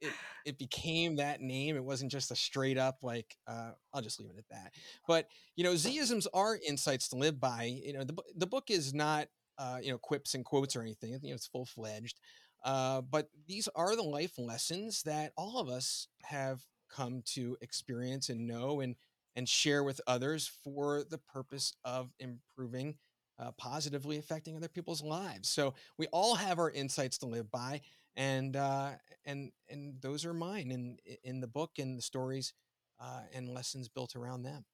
it 0.02 0.14
it 0.46 0.58
became 0.60 1.18
that 1.18 1.42
name. 1.42 1.76
It 1.76 1.84
wasn't 1.84 2.12
just 2.12 2.32
a 2.32 2.36
straight 2.36 2.78
up 2.78 3.00
like 3.02 3.36
uh, 3.48 3.72
I'll 3.94 4.02
just 4.02 4.20
leave 4.20 4.30
it 4.32 4.38
at 4.38 4.50
that. 4.50 4.74
But 5.08 5.28
you 5.56 5.64
know, 5.64 5.74
Zisms 5.74 6.28
are 6.34 6.58
insights 6.68 7.10
to 7.10 7.18
live 7.18 7.40
by. 7.40 7.64
You 7.84 7.94
know, 7.94 8.04
the 8.04 8.16
the 8.36 8.48
book 8.48 8.70
is 8.70 8.94
not 8.94 9.28
uh, 9.58 9.80
you 9.82 9.92
know 9.92 9.98
quips 9.98 10.34
and 10.34 10.46
quotes 10.46 10.76
or 10.76 10.82
anything. 10.82 11.12
You 11.22 11.30
know, 11.30 11.36
it's 11.36 11.48
full 11.48 11.66
fledged. 11.66 12.20
Uh, 12.64 13.02
but 13.02 13.30
these 13.48 13.68
are 13.76 13.96
the 13.96 14.04
life 14.04 14.40
lessons 14.40 15.04
that 15.04 15.32
all 15.38 15.60
of 15.60 15.70
us 15.70 16.08
have 16.24 16.64
come 16.90 17.22
to 17.26 17.58
experience 17.62 18.30
and 18.30 18.48
know 18.48 18.80
and 18.82 18.96
and 19.36 19.50
share 19.50 19.84
with 19.84 20.00
others 20.08 20.50
for 20.64 21.04
the 21.10 21.18
purpose 21.18 21.74
of 21.84 22.12
improving 22.20 22.96
uh, 23.40 23.52
positively 23.58 24.18
affecting 24.18 24.56
other 24.56 24.68
people's 24.68 25.04
lives. 25.04 25.50
So 25.50 25.74
we 25.98 26.08
all 26.08 26.36
have 26.36 26.60
our 26.60 26.72
insights 26.72 27.18
to 27.20 27.26
live 27.26 27.52
by, 27.52 27.82
and 28.16 28.56
uh, 28.56 28.92
and 29.26 29.52
and 29.70 30.02
those 30.02 30.26
are 30.26 30.34
mine 30.34 30.72
in 30.72 30.98
in 31.24 31.42
the 31.42 31.48
book 31.48 31.72
and 31.78 31.98
the 31.98 32.02
stories 32.02 32.54
uh, 33.00 33.22
and 33.34 33.50
lessons 33.50 33.90
built 33.90 34.16
around 34.16 34.44
them. 34.44 34.66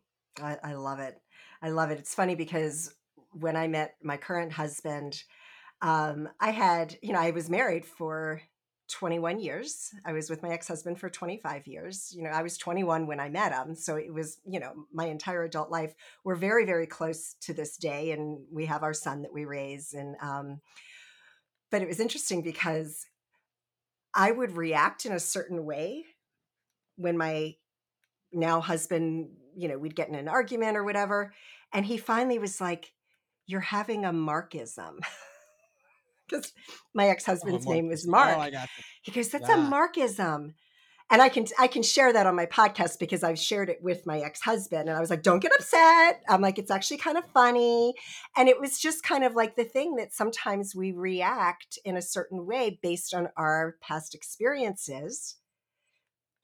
I, 0.42 0.58
I 0.64 0.74
love 0.76 1.00
it. 1.00 1.20
I 1.62 1.70
love 1.70 1.92
it. 1.92 2.00
It's 2.00 2.16
funny 2.16 2.36
because 2.36 2.94
when 3.32 3.56
I 3.56 3.68
met 3.68 3.96
my 4.04 4.18
current 4.18 4.52
husband, 4.52 5.24
um, 5.82 6.30
I 6.40 6.52
had, 6.52 6.98
you 7.02 7.14
know, 7.14 7.20
I 7.20 7.32
was 7.32 7.50
married 7.50 7.86
for 7.86 8.42
21 8.92 9.40
years. 9.40 9.90
I 10.06 10.12
was 10.12 10.30
with 10.30 10.44
my 10.44 10.50
ex 10.50 10.68
husband 10.68 11.00
for 11.00 11.10
25 11.10 11.66
years. 11.66 12.14
You 12.16 12.24
know, 12.24 12.30
I 12.30 12.44
was 12.44 12.58
21 12.58 13.08
when 13.08 13.20
I 13.20 13.30
met 13.30 13.54
him. 13.54 13.74
So 13.76 13.96
it 13.96 14.14
was, 14.14 14.38
you 14.46 14.60
know, 14.60 14.86
my 14.94 15.06
entire 15.06 15.44
adult 15.44 15.72
life. 15.72 15.94
We're 16.24 16.36
very, 16.36 16.66
very 16.66 16.88
close 16.88 17.36
to 17.42 17.54
this 17.54 17.78
day. 17.78 18.12
And 18.12 18.40
we 18.52 18.66
have 18.66 18.84
our 18.84 18.94
son 18.94 19.22
that 19.24 19.34
we 19.34 19.46
raise. 19.46 19.94
And, 19.94 20.16
um, 20.22 20.62
but 21.72 21.82
it 21.82 21.88
was 21.88 22.00
interesting 22.00 22.42
because 22.42 23.08
I 24.14 24.32
would 24.32 24.58
react 24.58 25.06
in 25.06 25.14
a 25.14 25.20
certain 25.20 25.66
way 25.66 26.04
when 26.98 27.18
my 27.18 27.56
now 28.34 28.60
husband, 28.60 29.30
you 29.56 29.68
know, 29.68 29.78
we'd 29.78 29.96
get 29.96 30.10
in 30.10 30.16
an 30.16 30.28
argument 30.28 30.76
or 30.78 30.84
whatever. 30.84 31.34
And 31.74 31.86
he 31.86 31.98
finally 31.98 32.40
was 32.40 32.60
like, 32.60 32.92
You're 33.48 33.60
having 33.60 34.06
a 34.06 34.12
Markism. 34.12 35.00
because 36.32 36.54
my 36.94 37.08
oh, 37.08 37.12
ex-husband's 37.12 37.68
oh, 37.68 37.72
name 37.72 37.88
was 37.88 38.08
oh, 38.08 38.12
Mark. 38.12 38.38
Oh, 38.38 38.42
I 38.42 38.50
got 38.50 38.70
you. 38.78 38.84
He 39.04 39.12
goes, 39.12 39.30
"That's 39.30 39.50
yeah. 39.50 39.68
a 39.68 39.72
Markism." 39.72 40.54
And 41.10 41.22
I 41.22 41.28
can 41.28 41.46
I 41.60 41.68
can 41.68 41.84
share 41.84 42.14
that 42.14 42.26
on 42.26 42.38
my 42.38 42.46
podcast 42.46 42.98
because 42.98 43.22
I've 43.22 43.38
shared 43.38 43.70
it 43.70 43.80
with 43.82 44.06
my 44.06 44.20
ex-husband 44.20 44.88
and 44.88 44.98
I 44.98 45.02
was 45.02 45.10
like, 45.10 45.24
"Don't 45.24 45.42
get 45.42 45.52
upset." 45.54 46.22
I'm 46.30 46.42
like, 46.42 46.58
"It's 46.58 46.72
actually 46.72 46.98
kind 46.98 47.18
of 47.18 47.26
funny." 47.34 47.94
And 48.38 48.48
it 48.48 48.60
was 48.60 48.80
just 48.80 49.04
kind 49.04 49.24
of 49.26 49.36
like 49.36 49.56
the 49.56 49.66
thing 49.66 49.96
that 49.96 50.14
sometimes 50.14 50.74
we 50.74 50.94
react 50.94 51.78
in 51.84 51.98
a 51.98 52.02
certain 52.02 52.46
way 52.46 52.80
based 52.82 53.14
on 53.14 53.28
our 53.36 53.76
past 53.82 54.16
experiences. 54.16 55.36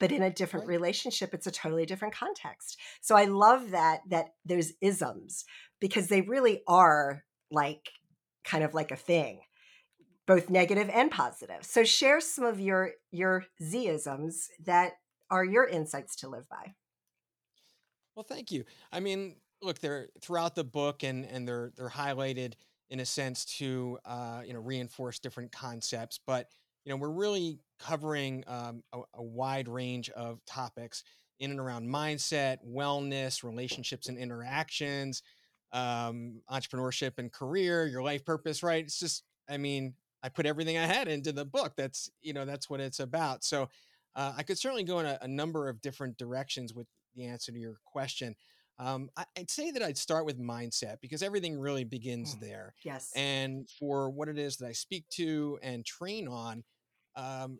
But 0.00 0.12
in 0.12 0.22
a 0.22 0.30
different 0.30 0.66
relationship, 0.66 1.34
it's 1.34 1.46
a 1.46 1.50
totally 1.50 1.86
different 1.86 2.14
context. 2.14 2.78
So 3.00 3.16
I 3.16 3.24
love 3.24 3.70
that 3.70 4.00
that 4.10 4.26
those 4.44 4.72
isms 4.80 5.44
because 5.80 6.08
they 6.08 6.20
really 6.20 6.62
are 6.68 7.24
like 7.50 7.90
kind 8.44 8.62
of 8.62 8.74
like 8.74 8.90
a 8.90 8.96
thing 8.96 9.40
both 10.28 10.50
negative 10.50 10.90
and 10.92 11.10
positive. 11.10 11.64
So 11.64 11.82
share 11.82 12.20
some 12.20 12.44
of 12.44 12.60
your 12.60 12.92
your 13.10 13.46
Zisms 13.60 14.48
that 14.64 14.92
are 15.30 15.44
your 15.44 15.66
insights 15.66 16.16
to 16.16 16.28
live 16.28 16.48
by. 16.48 16.74
Well, 18.14 18.26
thank 18.28 18.52
you. 18.52 18.64
I 18.92 19.00
mean, 19.00 19.36
look, 19.62 19.78
they're 19.78 20.10
throughout 20.20 20.54
the 20.54 20.64
book 20.64 21.02
and 21.02 21.24
and 21.24 21.48
they're 21.48 21.72
they're 21.76 21.88
highlighted 21.88 22.52
in 22.90 23.00
a 23.00 23.06
sense 23.06 23.46
to 23.56 23.98
uh, 24.04 24.42
you 24.46 24.52
know 24.52 24.60
reinforce 24.60 25.18
different 25.18 25.50
concepts, 25.50 26.20
but 26.24 26.50
you 26.88 26.94
know 26.94 26.96
we're 26.96 27.10
really 27.10 27.58
covering 27.78 28.42
um, 28.46 28.82
a, 28.94 29.00
a 29.12 29.22
wide 29.22 29.68
range 29.68 30.08
of 30.08 30.42
topics 30.46 31.04
in 31.38 31.50
and 31.50 31.60
around 31.60 31.86
mindset, 31.86 32.56
wellness, 32.66 33.44
relationships 33.44 34.08
and 34.08 34.16
interactions, 34.16 35.22
um, 35.74 36.40
entrepreneurship 36.50 37.18
and 37.18 37.30
career, 37.30 37.86
your 37.86 38.02
life 38.02 38.24
purpose. 38.24 38.62
Right? 38.62 38.84
It's 38.84 38.98
just 38.98 39.22
I 39.50 39.58
mean, 39.58 39.92
I 40.22 40.30
put 40.30 40.46
everything 40.46 40.78
I 40.78 40.86
had 40.86 41.08
into 41.08 41.30
the 41.30 41.44
book. 41.44 41.74
That's 41.76 42.10
you 42.22 42.32
know 42.32 42.46
that's 42.46 42.70
what 42.70 42.80
it's 42.80 43.00
about. 43.00 43.44
So 43.44 43.68
uh, 44.16 44.32
I 44.38 44.42
could 44.42 44.58
certainly 44.58 44.84
go 44.84 45.00
in 45.00 45.04
a, 45.04 45.18
a, 45.20 45.28
number 45.28 45.68
of 45.68 45.82
different 45.82 46.16
directions 46.16 46.72
with 46.72 46.86
the 47.14 47.26
answer 47.26 47.52
to 47.52 47.58
your 47.58 47.76
question. 47.84 48.34
Um, 48.78 49.10
I, 49.14 49.26
would 49.36 49.50
say 49.50 49.72
that 49.72 49.82
I'd 49.82 49.98
start 49.98 50.24
with 50.24 50.40
mindset 50.40 51.02
because 51.02 51.22
everything 51.22 51.58
really 51.58 51.84
begins 51.84 52.34
mm, 52.34 52.40
there. 52.40 52.74
Yes. 52.82 53.12
And 53.14 53.68
for 53.78 54.08
what 54.08 54.28
it 54.28 54.38
is 54.38 54.56
that 54.56 54.68
I 54.68 54.72
speak 54.72 55.06
to 55.10 55.58
and 55.62 55.84
train 55.84 56.26
on, 56.26 56.64
um, 57.18 57.58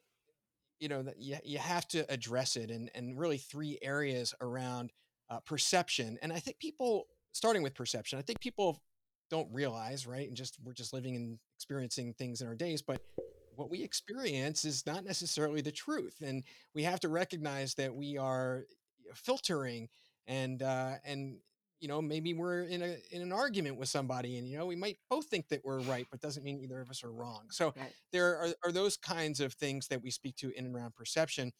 you 0.78 0.88
know, 0.88 1.04
you, 1.18 1.36
you 1.44 1.58
have 1.58 1.86
to 1.88 2.10
address 2.10 2.56
it 2.56 2.70
and, 2.70 2.90
and 2.94 3.18
really 3.18 3.38
three 3.38 3.78
areas 3.82 4.34
around 4.40 4.92
uh, 5.28 5.40
perception. 5.40 6.18
And 6.22 6.32
I 6.32 6.38
think 6.38 6.58
people, 6.58 7.06
starting 7.32 7.62
with 7.62 7.74
perception, 7.74 8.18
I 8.18 8.22
think 8.22 8.40
people 8.40 8.80
don't 9.30 9.48
realize, 9.52 10.06
right? 10.06 10.28
And 10.28 10.36
just 10.36 10.56
we're 10.64 10.72
just 10.72 10.92
living 10.92 11.16
and 11.16 11.38
experiencing 11.56 12.14
things 12.14 12.40
in 12.40 12.46
our 12.46 12.54
days, 12.54 12.80
but 12.80 13.02
what 13.56 13.70
we 13.70 13.82
experience 13.82 14.64
is 14.64 14.86
not 14.86 15.04
necessarily 15.04 15.60
the 15.60 15.72
truth, 15.72 16.22
and 16.24 16.44
we 16.74 16.84
have 16.84 17.00
to 17.00 17.08
recognize 17.08 17.74
that 17.74 17.92
we 17.92 18.16
are 18.16 18.64
filtering 19.14 19.88
and 20.28 20.62
uh, 20.62 20.92
and 21.04 21.38
you 21.80 21.88
know 21.88 22.02
maybe 22.02 22.34
we're 22.34 22.62
in 22.62 22.82
a 22.82 22.96
in 23.10 23.22
an 23.22 23.32
argument 23.32 23.76
with 23.76 23.88
somebody 23.88 24.38
and 24.38 24.48
you 24.48 24.58
know 24.58 24.66
we 24.66 24.76
might 24.76 24.98
both 25.08 25.26
think 25.26 25.48
that 25.48 25.64
we're 25.64 25.80
right 25.80 26.06
but 26.10 26.20
doesn't 26.20 26.42
mean 26.42 26.58
either 26.58 26.80
of 26.80 26.90
us 26.90 27.04
are 27.04 27.12
wrong. 27.12 27.46
So 27.50 27.72
right. 27.76 27.92
there 28.12 28.36
are, 28.36 28.48
are 28.64 28.72
those 28.72 28.96
kinds 28.96 29.40
of 29.40 29.52
things 29.54 29.88
that 29.88 30.02
we 30.02 30.10
speak 30.10 30.36
to 30.36 30.50
in 30.50 30.66
and 30.66 30.74
around 30.74 30.94
perception. 30.94 31.52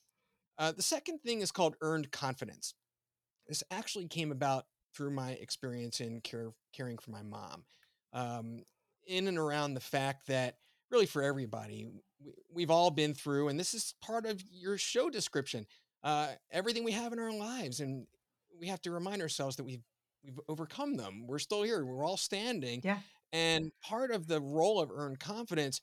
Uh, 0.59 0.73
the 0.73 0.83
second 0.83 1.21
thing 1.21 1.41
is 1.41 1.53
called 1.53 1.77
earned 1.81 2.11
confidence. 2.11 2.75
This 3.47 3.63
actually 3.71 4.09
came 4.09 4.33
about 4.33 4.65
through 4.95 5.11
my 5.11 5.33
experience 5.33 6.01
in 6.01 6.21
care, 6.21 6.51
caring 6.73 6.99
for 6.99 7.11
my 7.11 7.23
mom, 7.23 7.65
um, 8.13 8.65
in 9.07 9.29
and 9.29 9.39
around 9.39 9.75
the 9.75 9.81
fact 9.81 10.27
that 10.27 10.57
really 10.91 11.07
for 11.07 11.23
everybody, 11.23 11.89
we, 12.25 12.33
we've 12.53 12.71
all 12.71 12.91
been 12.91 13.15
through, 13.15 13.49
and 13.49 13.59
this 13.59 13.75
is 13.75 13.95
part 14.03 14.27
of 14.27 14.43
your 14.51 14.77
show 14.77 15.09
description, 15.09 15.67
uh, 16.03 16.29
everything 16.51 16.85
we 16.85 16.93
have 16.93 17.13
in 17.13 17.19
our 17.19 17.33
lives, 17.33 17.81
and 17.81 18.07
we 18.59 18.67
have 18.67 18.83
to 18.83 18.91
remind 18.91 19.23
ourselves 19.23 19.57
that 19.57 19.65
we've 19.65 19.85
we've 20.29 20.41
overcome 20.49 20.97
them. 20.97 21.27
We're 21.27 21.39
still 21.39 21.63
here. 21.63 21.85
We're 21.85 22.05
all 22.05 22.17
standing. 22.17 22.81
Yeah. 22.85 22.99
And 23.33 23.73
part 23.83 24.11
of 24.11 24.27
the 24.27 24.41
role 24.41 24.81
of 24.81 24.91
earned 24.91 25.21
confidence 25.21 25.81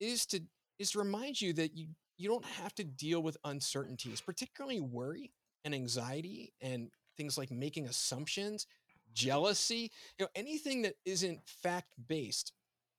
is 0.00 0.26
to 0.26 0.40
is 0.78 0.90
to 0.92 0.98
remind 0.98 1.40
you 1.40 1.52
that 1.54 1.76
you 1.76 1.88
you 2.18 2.28
don't 2.28 2.44
have 2.44 2.74
to 2.76 2.84
deal 2.84 3.22
with 3.22 3.36
uncertainties, 3.44 4.20
particularly 4.20 4.80
worry 4.80 5.32
and 5.64 5.74
anxiety 5.74 6.52
and 6.60 6.90
things 7.16 7.36
like 7.36 7.50
making 7.50 7.86
assumptions, 7.86 8.66
jealousy, 9.12 9.90
you 10.18 10.24
know, 10.24 10.28
anything 10.34 10.82
that 10.82 10.94
isn't 11.04 11.40
fact 11.46 11.92
based, 12.08 12.52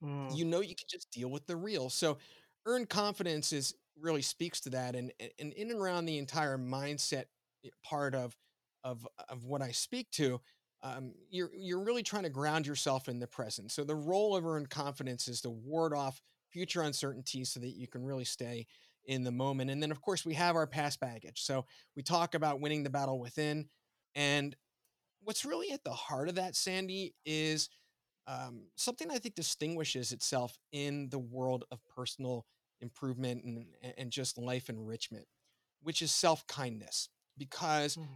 mm. 0.04 0.36
you 0.36 0.46
know, 0.46 0.62
you 0.62 0.76
can 0.76 0.88
just 0.90 1.10
deal 1.12 1.30
with 1.30 1.46
the 1.48 1.56
real. 1.56 1.90
So, 1.90 2.18
earned 2.66 2.90
confidence 2.90 3.54
is 3.54 3.74
really 4.00 4.22
speaks 4.22 4.60
to 4.62 4.70
that, 4.72 4.96
and 4.96 5.12
and 5.40 5.54
in 5.54 5.72
and 5.72 5.80
around 5.80 6.06
the 6.06 6.18
entire 6.18 6.58
mindset 6.58 7.26
eh, 7.66 7.70
part 7.84 8.14
of 8.14 8.36
of 8.84 9.08
of 9.30 9.46
what 9.46 9.62
I 9.62 9.72
speak 9.72 10.10
to. 10.12 10.42
Um, 10.84 11.14
you're 11.30 11.50
you're 11.56 11.84
really 11.84 12.04
trying 12.04 12.24
to 12.24 12.30
ground 12.30 12.68
yourself 12.68 13.08
in 13.10 13.20
the 13.20 13.28
present. 13.28 13.72
So 13.72 13.84
the 13.84 13.96
role 13.96 14.36
of 14.36 14.46
earned 14.46 14.70
confidence 14.70 15.28
is 15.28 15.42
to 15.42 15.50
ward 15.50 15.94
off 15.94 16.22
future 16.52 16.82
uncertainties 16.82 17.50
so 17.50 17.60
that 17.60 17.76
you 17.76 17.88
can 17.88 18.04
really 18.04 18.26
stay 18.26 18.68
in 19.06 19.24
the 19.24 19.32
moment. 19.32 19.72
And 19.72 19.82
then 19.82 19.92
of 19.92 20.02
course 20.02 20.26
we 20.26 20.36
have 20.36 20.56
our 20.56 20.68
past 20.68 21.00
baggage. 21.00 21.42
So 21.42 21.66
we 21.96 22.04
talk 22.04 22.36
about 22.36 22.60
winning 22.60 22.84
the 22.84 22.90
battle 22.90 23.20
within. 23.20 23.70
And 24.16 24.56
what's 25.24 25.46
really 25.46 25.72
at 25.72 25.84
the 25.84 25.92
heart 25.92 26.30
of 26.30 26.36
that, 26.36 26.54
Sandee, 26.54 27.14
is 27.26 27.70
um, 28.28 28.68
something 28.76 29.10
I 29.10 29.18
think 29.18 29.36
distinguishes 29.36 30.12
itself 30.12 30.58
in 30.72 31.10
the 31.10 31.20
world 31.20 31.64
of 31.72 31.80
personal 31.96 32.46
improvement 32.82 33.44
and, 33.44 33.66
and 33.98 34.12
just 34.12 34.38
life 34.38 34.70
enrichment, 34.70 35.26
which 35.82 36.02
is 36.02 36.12
self 36.12 36.46
kindness. 36.48 37.10
Because 37.38 37.96
mm. 37.96 38.08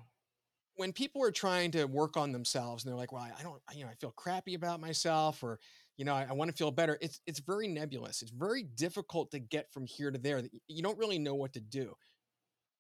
When 0.76 0.94
people 0.94 1.24
are 1.24 1.32
trying 1.32 1.72
to 1.72 1.86
work 1.86 2.18
on 2.18 2.32
themselves 2.32 2.84
and 2.84 2.92
they're 2.92 2.98
like, 2.98 3.12
well, 3.12 3.28
I, 3.38 3.44
don't, 3.44 3.62
you 3.74 3.84
know, 3.84 3.90
I 3.90 3.96
feel 3.96 4.12
crappy 4.12 4.54
about 4.54 4.80
myself 4.80 5.44
or, 5.44 5.60
you 5.98 6.06
know, 6.06 6.14
I, 6.14 6.28
I 6.30 6.34
want 6.34 6.50
to 6.50 6.58
feel 6.58 6.72
better. 6.72 6.98
It's, 7.02 7.20
it's 7.28 7.40
very 7.40 7.68
nebulous. 7.68 8.22
It's 8.22 8.32
very 8.32 8.64
difficult 8.64 9.32
to 9.32 9.40
get 9.40 9.72
from 9.72 9.86
here 9.86 10.12
to 10.12 10.18
there. 10.18 10.42
You 10.68 10.82
don't 10.82 10.98
really 10.98 11.20
know 11.20 11.36
what 11.36 11.54
to 11.54 11.60
do 11.60 11.94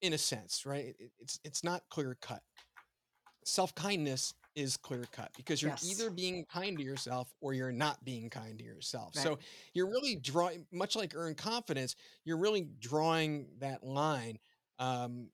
in 0.01 0.13
a 0.13 0.17
sense, 0.17 0.65
right? 0.65 0.95
It, 0.98 1.12
it's, 1.19 1.39
it's 1.43 1.63
not 1.63 1.83
clear 1.89 2.17
cut 2.21 2.41
self 3.45 3.74
kindness 3.75 4.33
is 4.55 4.75
clear 4.77 5.05
cut 5.12 5.31
because 5.38 5.62
you're 5.62 5.71
yes. 5.71 5.89
either 5.89 6.10
being 6.10 6.45
kind 6.51 6.77
to 6.77 6.83
yourself 6.83 7.33
or 7.39 7.53
you're 7.53 7.71
not 7.71 8.03
being 8.03 8.29
kind 8.29 8.57
to 8.60 8.63
yourself. 8.63 9.13
Right. 9.15 9.24
So 9.24 9.39
you're 9.74 9.89
really 9.89 10.15
drawing, 10.15 10.65
much 10.71 10.95
like 10.95 11.13
earn 11.15 11.36
confidence, 11.36 11.95
you're 12.25 12.38
really 12.38 12.67
drawing 12.79 13.48
that 13.60 13.83
line. 13.83 14.39
Um, 14.79 15.29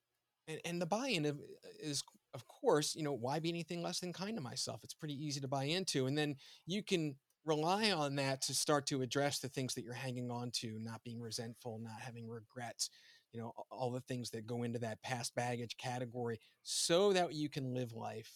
and, 0.48 0.60
and 0.66 0.82
the 0.82 0.86
buy 0.86 1.08
in 1.08 1.26
is, 1.80 2.04
of 2.38 2.48
course, 2.48 2.96
you 2.96 3.04
know, 3.04 3.14
why 3.14 3.40
be 3.40 3.50
anything 3.50 3.82
less 3.82 4.00
than 4.00 4.14
kind 4.14 4.38
to 4.38 4.44
myself? 4.44 4.82
It's 4.84 4.94
pretty 4.94 5.16
easy 5.16 5.42
to 5.42 5.48
buy 5.48 5.66
into. 5.66 6.06
And 6.06 6.18
then 6.18 6.36
you 6.66 6.84
can 6.84 7.16
rely 7.46 7.92
on 7.92 8.16
that 8.18 8.42
to 8.44 8.54
start 8.54 8.86
to 8.88 9.02
address 9.02 9.40
the 9.40 9.50
things 9.50 9.74
that 9.76 9.84
you're 9.84 9.94
hanging 9.94 10.30
on 10.30 10.52
to, 10.52 10.78
not 10.80 11.04
being 11.04 11.22
resentful, 11.22 11.80
not 11.80 12.00
having 12.00 12.30
regrets, 12.30 12.90
you 13.38 13.44
know 13.44 13.54
all 13.70 13.92
the 13.92 14.02
things 14.02 14.30
that 14.32 14.48
go 14.48 14.64
into 14.64 14.80
that 14.80 15.02
past 15.02 15.36
baggage 15.36 15.78
category 15.78 16.40
so 16.64 17.14
that 17.14 17.34
you 17.34 17.50
can 17.50 17.74
live 17.74 17.94
life 17.94 18.32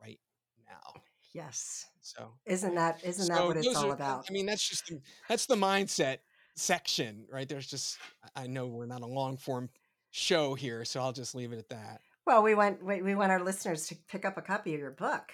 right 0.00 0.20
now 0.68 1.00
yes 1.32 1.86
so 2.00 2.32
isn't 2.46 2.74
that 2.74 3.00
isn't 3.04 3.26
so 3.26 3.34
that 3.34 3.46
what 3.46 3.56
it's 3.56 3.76
all 3.76 3.90
are, 3.90 3.94
about 3.94 4.24
i 4.28 4.32
mean 4.32 4.46
that's 4.46 4.66
just 4.66 4.92
that's 5.28 5.46
the 5.46 5.54
mindset 5.54 6.18
section 6.54 7.26
right 7.30 7.48
there's 7.48 7.66
just 7.66 7.98
i 8.34 8.46
know 8.46 8.66
we're 8.66 8.86
not 8.86 9.02
a 9.02 9.06
long 9.06 9.36
form 9.36 9.68
show 10.10 10.54
here 10.54 10.84
so 10.84 11.00
i'll 11.00 11.12
just 11.12 11.34
leave 11.34 11.52
it 11.52 11.58
at 11.58 11.68
that 11.68 12.00
well 12.26 12.42
we 12.42 12.54
want 12.54 12.82
we, 12.84 13.02
we 13.02 13.14
want 13.14 13.32
our 13.32 13.42
listeners 13.42 13.86
to 13.86 13.96
pick 14.08 14.24
up 14.24 14.36
a 14.36 14.42
copy 14.42 14.74
of 14.74 14.80
your 14.80 14.90
book 14.90 15.32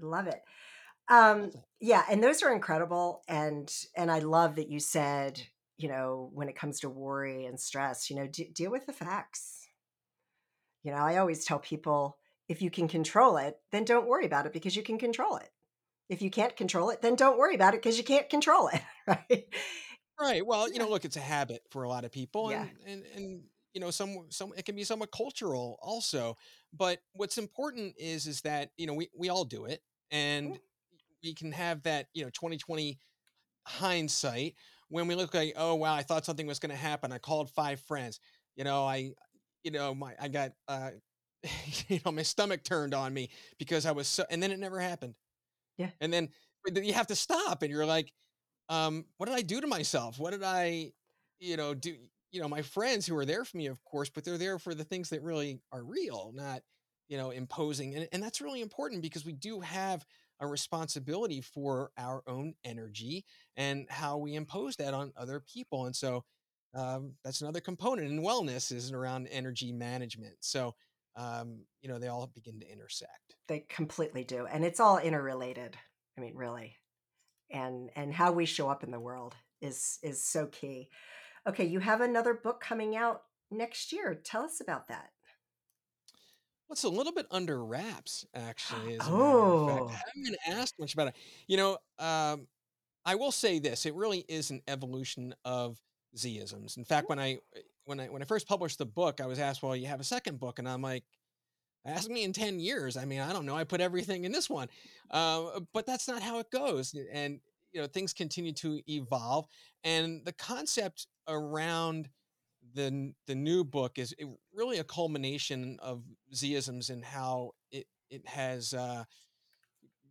love 0.00 0.26
it 0.26 0.42
um 1.08 1.50
yeah 1.80 2.04
and 2.10 2.22
those 2.22 2.42
are 2.42 2.52
incredible 2.52 3.22
and 3.28 3.72
and 3.96 4.10
i 4.10 4.18
love 4.20 4.56
that 4.56 4.68
you 4.68 4.78
said 4.80 5.42
you 5.80 5.88
know, 5.88 6.28
when 6.34 6.48
it 6.50 6.56
comes 6.56 6.80
to 6.80 6.90
worry 6.90 7.46
and 7.46 7.58
stress, 7.58 8.10
you 8.10 8.16
know, 8.16 8.26
d- 8.26 8.50
deal 8.52 8.70
with 8.70 8.84
the 8.84 8.92
facts. 8.92 9.66
You 10.82 10.92
know, 10.92 10.98
I 10.98 11.16
always 11.16 11.44
tell 11.44 11.58
people 11.58 12.18
if 12.48 12.60
you 12.60 12.70
can 12.70 12.86
control 12.86 13.38
it, 13.38 13.56
then 13.72 13.84
don't 13.84 14.06
worry 14.06 14.26
about 14.26 14.44
it 14.44 14.52
because 14.52 14.76
you 14.76 14.82
can 14.82 14.98
control 14.98 15.36
it. 15.36 15.48
If 16.10 16.20
you 16.20 16.30
can't 16.30 16.54
control 16.54 16.90
it, 16.90 17.00
then 17.00 17.14
don't 17.14 17.38
worry 17.38 17.54
about 17.54 17.72
it 17.74 17.80
because 17.82 17.96
you 17.96 18.04
can't 18.04 18.28
control 18.28 18.68
it, 18.68 18.82
right? 19.06 19.46
Right. 20.20 20.44
Well, 20.44 20.70
you 20.70 20.78
know, 20.78 20.88
look, 20.90 21.06
it's 21.06 21.16
a 21.16 21.20
habit 21.20 21.62
for 21.70 21.84
a 21.84 21.88
lot 21.88 22.04
of 22.04 22.12
people, 22.12 22.50
Yeah. 22.50 22.66
and 22.86 23.04
and 23.04 23.04
and 23.16 23.42
you 23.72 23.80
know, 23.80 23.90
some 23.90 24.26
some 24.30 24.52
it 24.56 24.64
can 24.64 24.76
be 24.76 24.84
somewhat 24.84 25.10
cultural 25.12 25.78
also. 25.82 26.36
But 26.72 27.00
what's 27.12 27.38
important 27.38 27.94
is 27.98 28.26
is 28.26 28.40
that 28.42 28.70
you 28.76 28.86
know 28.86 28.94
we 28.94 29.08
we 29.16 29.28
all 29.28 29.44
do 29.44 29.66
it, 29.66 29.82
and 30.10 30.58
we 31.22 31.34
can 31.34 31.52
have 31.52 31.82
that 31.82 32.08
you 32.14 32.24
know 32.24 32.30
2020 32.30 32.98
hindsight 33.66 34.54
when 34.88 35.06
we 35.06 35.14
look 35.14 35.32
like, 35.34 35.54
oh 35.56 35.74
wow, 35.76 35.94
I 35.94 36.02
thought 36.02 36.24
something 36.24 36.46
was 36.46 36.58
going 36.58 36.70
to 36.70 36.76
happen. 36.76 37.12
I 37.12 37.18
called 37.18 37.50
five 37.50 37.80
friends. 37.80 38.20
You 38.56 38.64
know, 38.64 38.84
I, 38.84 39.12
you 39.62 39.70
know, 39.70 39.94
my 39.94 40.14
I 40.20 40.28
got 40.28 40.52
uh, 40.68 40.90
you 41.88 42.00
know, 42.04 42.12
my 42.12 42.22
stomach 42.22 42.62
turned 42.64 42.94
on 42.94 43.14
me 43.14 43.30
because 43.58 43.86
I 43.86 43.92
was 43.92 44.08
so, 44.08 44.24
and 44.30 44.42
then 44.42 44.50
it 44.50 44.58
never 44.58 44.80
happened. 44.80 45.14
Yeah. 45.78 45.90
And 46.00 46.12
then 46.12 46.28
you 46.74 46.92
have 46.92 47.06
to 47.06 47.16
stop, 47.16 47.62
and 47.62 47.70
you're 47.70 47.86
like, 47.86 48.12
um, 48.68 49.06
what 49.16 49.26
did 49.26 49.36
I 49.36 49.42
do 49.42 49.60
to 49.60 49.66
myself? 49.66 50.18
What 50.18 50.32
did 50.32 50.42
I, 50.42 50.92
you 51.38 51.56
know, 51.56 51.74
do? 51.74 51.96
You 52.30 52.40
know, 52.40 52.48
my 52.48 52.62
friends 52.62 53.06
who 53.06 53.16
are 53.16 53.24
there 53.24 53.44
for 53.44 53.56
me, 53.56 53.66
of 53.66 53.82
course, 53.84 54.08
but 54.08 54.24
they're 54.24 54.38
there 54.38 54.58
for 54.58 54.74
the 54.74 54.84
things 54.84 55.10
that 55.10 55.22
really 55.22 55.60
are 55.72 55.82
real, 55.82 56.32
not, 56.34 56.62
you 57.08 57.16
know, 57.16 57.30
imposing. 57.30 57.94
And, 57.94 58.08
and 58.12 58.22
that's 58.22 58.40
really 58.40 58.60
important 58.60 59.02
because 59.02 59.24
we 59.24 59.32
do 59.32 59.60
have 59.60 60.04
a 60.40 60.46
responsibility 60.46 61.40
for 61.40 61.90
our 61.98 62.22
own 62.26 62.54
energy 62.64 63.24
and 63.56 63.86
how 63.90 64.16
we 64.16 64.34
impose 64.34 64.76
that 64.76 64.94
on 64.94 65.12
other 65.16 65.40
people. 65.40 65.86
And 65.86 65.94
so 65.94 66.24
um, 66.74 67.14
that's 67.24 67.40
another 67.40 67.60
component 67.60 68.10
in 68.10 68.22
wellness 68.22 68.72
isn't 68.72 68.94
around 68.94 69.26
energy 69.28 69.72
management. 69.72 70.36
So, 70.40 70.74
um, 71.16 71.64
you 71.82 71.88
know, 71.88 71.98
they 71.98 72.08
all 72.08 72.30
begin 72.34 72.60
to 72.60 72.72
intersect. 72.72 73.36
They 73.48 73.66
completely 73.68 74.24
do. 74.24 74.46
And 74.46 74.64
it's 74.64 74.80
all 74.80 74.98
interrelated. 74.98 75.76
I 76.16 76.20
mean, 76.20 76.36
really. 76.36 76.76
And 77.50 77.90
and 77.96 78.14
how 78.14 78.30
we 78.30 78.46
show 78.46 78.68
up 78.68 78.84
in 78.84 78.92
the 78.92 79.00
world 79.00 79.34
is 79.60 79.98
is 80.02 80.24
so 80.24 80.46
key. 80.46 80.88
Okay, 81.48 81.64
you 81.64 81.80
have 81.80 82.00
another 82.00 82.34
book 82.34 82.60
coming 82.60 82.96
out 82.96 83.22
next 83.50 83.92
year. 83.92 84.14
Tell 84.14 84.42
us 84.42 84.60
about 84.60 84.88
that. 84.88 85.10
Well, 86.68 86.74
it's 86.74 86.84
a 86.84 86.88
little 86.88 87.12
bit 87.12 87.26
under 87.30 87.64
wraps, 87.64 88.24
actually, 88.34 88.94
as 88.94 89.08
a 89.08 89.10
matter 89.10 89.24
of 89.24 89.68
fact. 89.68 89.82
Oh. 89.82 89.88
I 89.88 89.92
haven't 89.92 90.24
been 90.24 90.36
asked 90.58 90.78
much 90.78 90.94
about 90.94 91.08
it. 91.08 91.14
You 91.48 91.56
know, 91.56 91.78
um, 91.98 92.46
I 93.04 93.16
will 93.16 93.32
say 93.32 93.58
this: 93.58 93.86
it 93.86 93.94
really 93.94 94.24
is 94.28 94.50
an 94.50 94.62
evolution 94.68 95.34
of 95.44 95.80
Zisms. 96.16 96.76
In 96.76 96.84
fact, 96.84 97.08
when 97.08 97.18
I 97.18 97.38
when 97.84 97.98
I 97.98 98.06
when 98.06 98.22
I 98.22 98.24
first 98.24 98.46
published 98.46 98.78
the 98.78 98.86
book, 98.86 99.20
I 99.20 99.26
was 99.26 99.38
asked, 99.38 99.62
"Well, 99.62 99.74
you 99.74 99.86
have 99.86 100.00
a 100.00 100.04
second 100.04 100.38
book," 100.38 100.58
and 100.58 100.68
I'm 100.68 100.82
like, 100.82 101.04
"Ask 101.84 102.08
me 102.08 102.22
in 102.22 102.32
ten 102.32 102.60
years." 102.60 102.96
I 102.96 103.04
mean, 103.04 103.20
I 103.20 103.32
don't 103.32 103.46
know. 103.46 103.56
I 103.56 103.64
put 103.64 103.80
everything 103.80 104.24
in 104.24 104.32
this 104.32 104.48
one, 104.48 104.68
uh, 105.10 105.60
but 105.72 105.86
that's 105.86 106.06
not 106.06 106.22
how 106.22 106.38
it 106.38 106.50
goes. 106.50 106.94
And 107.12 107.40
you 107.72 107.80
know, 107.80 107.86
things 107.86 108.12
continue 108.12 108.52
to 108.52 108.80
evolve, 108.88 109.46
and 109.82 110.24
the 110.24 110.32
concept 110.32 111.06
around 111.30 112.10
the 112.74 113.12
the 113.26 113.34
new 113.34 113.64
book 113.64 113.98
is 113.98 114.14
really 114.52 114.78
a 114.78 114.84
culmination 114.84 115.78
of 115.80 116.02
Zisms 116.34 116.90
and 116.90 117.04
how 117.04 117.52
it 117.70 117.86
it 118.10 118.26
has 118.26 118.74
uh, 118.74 119.04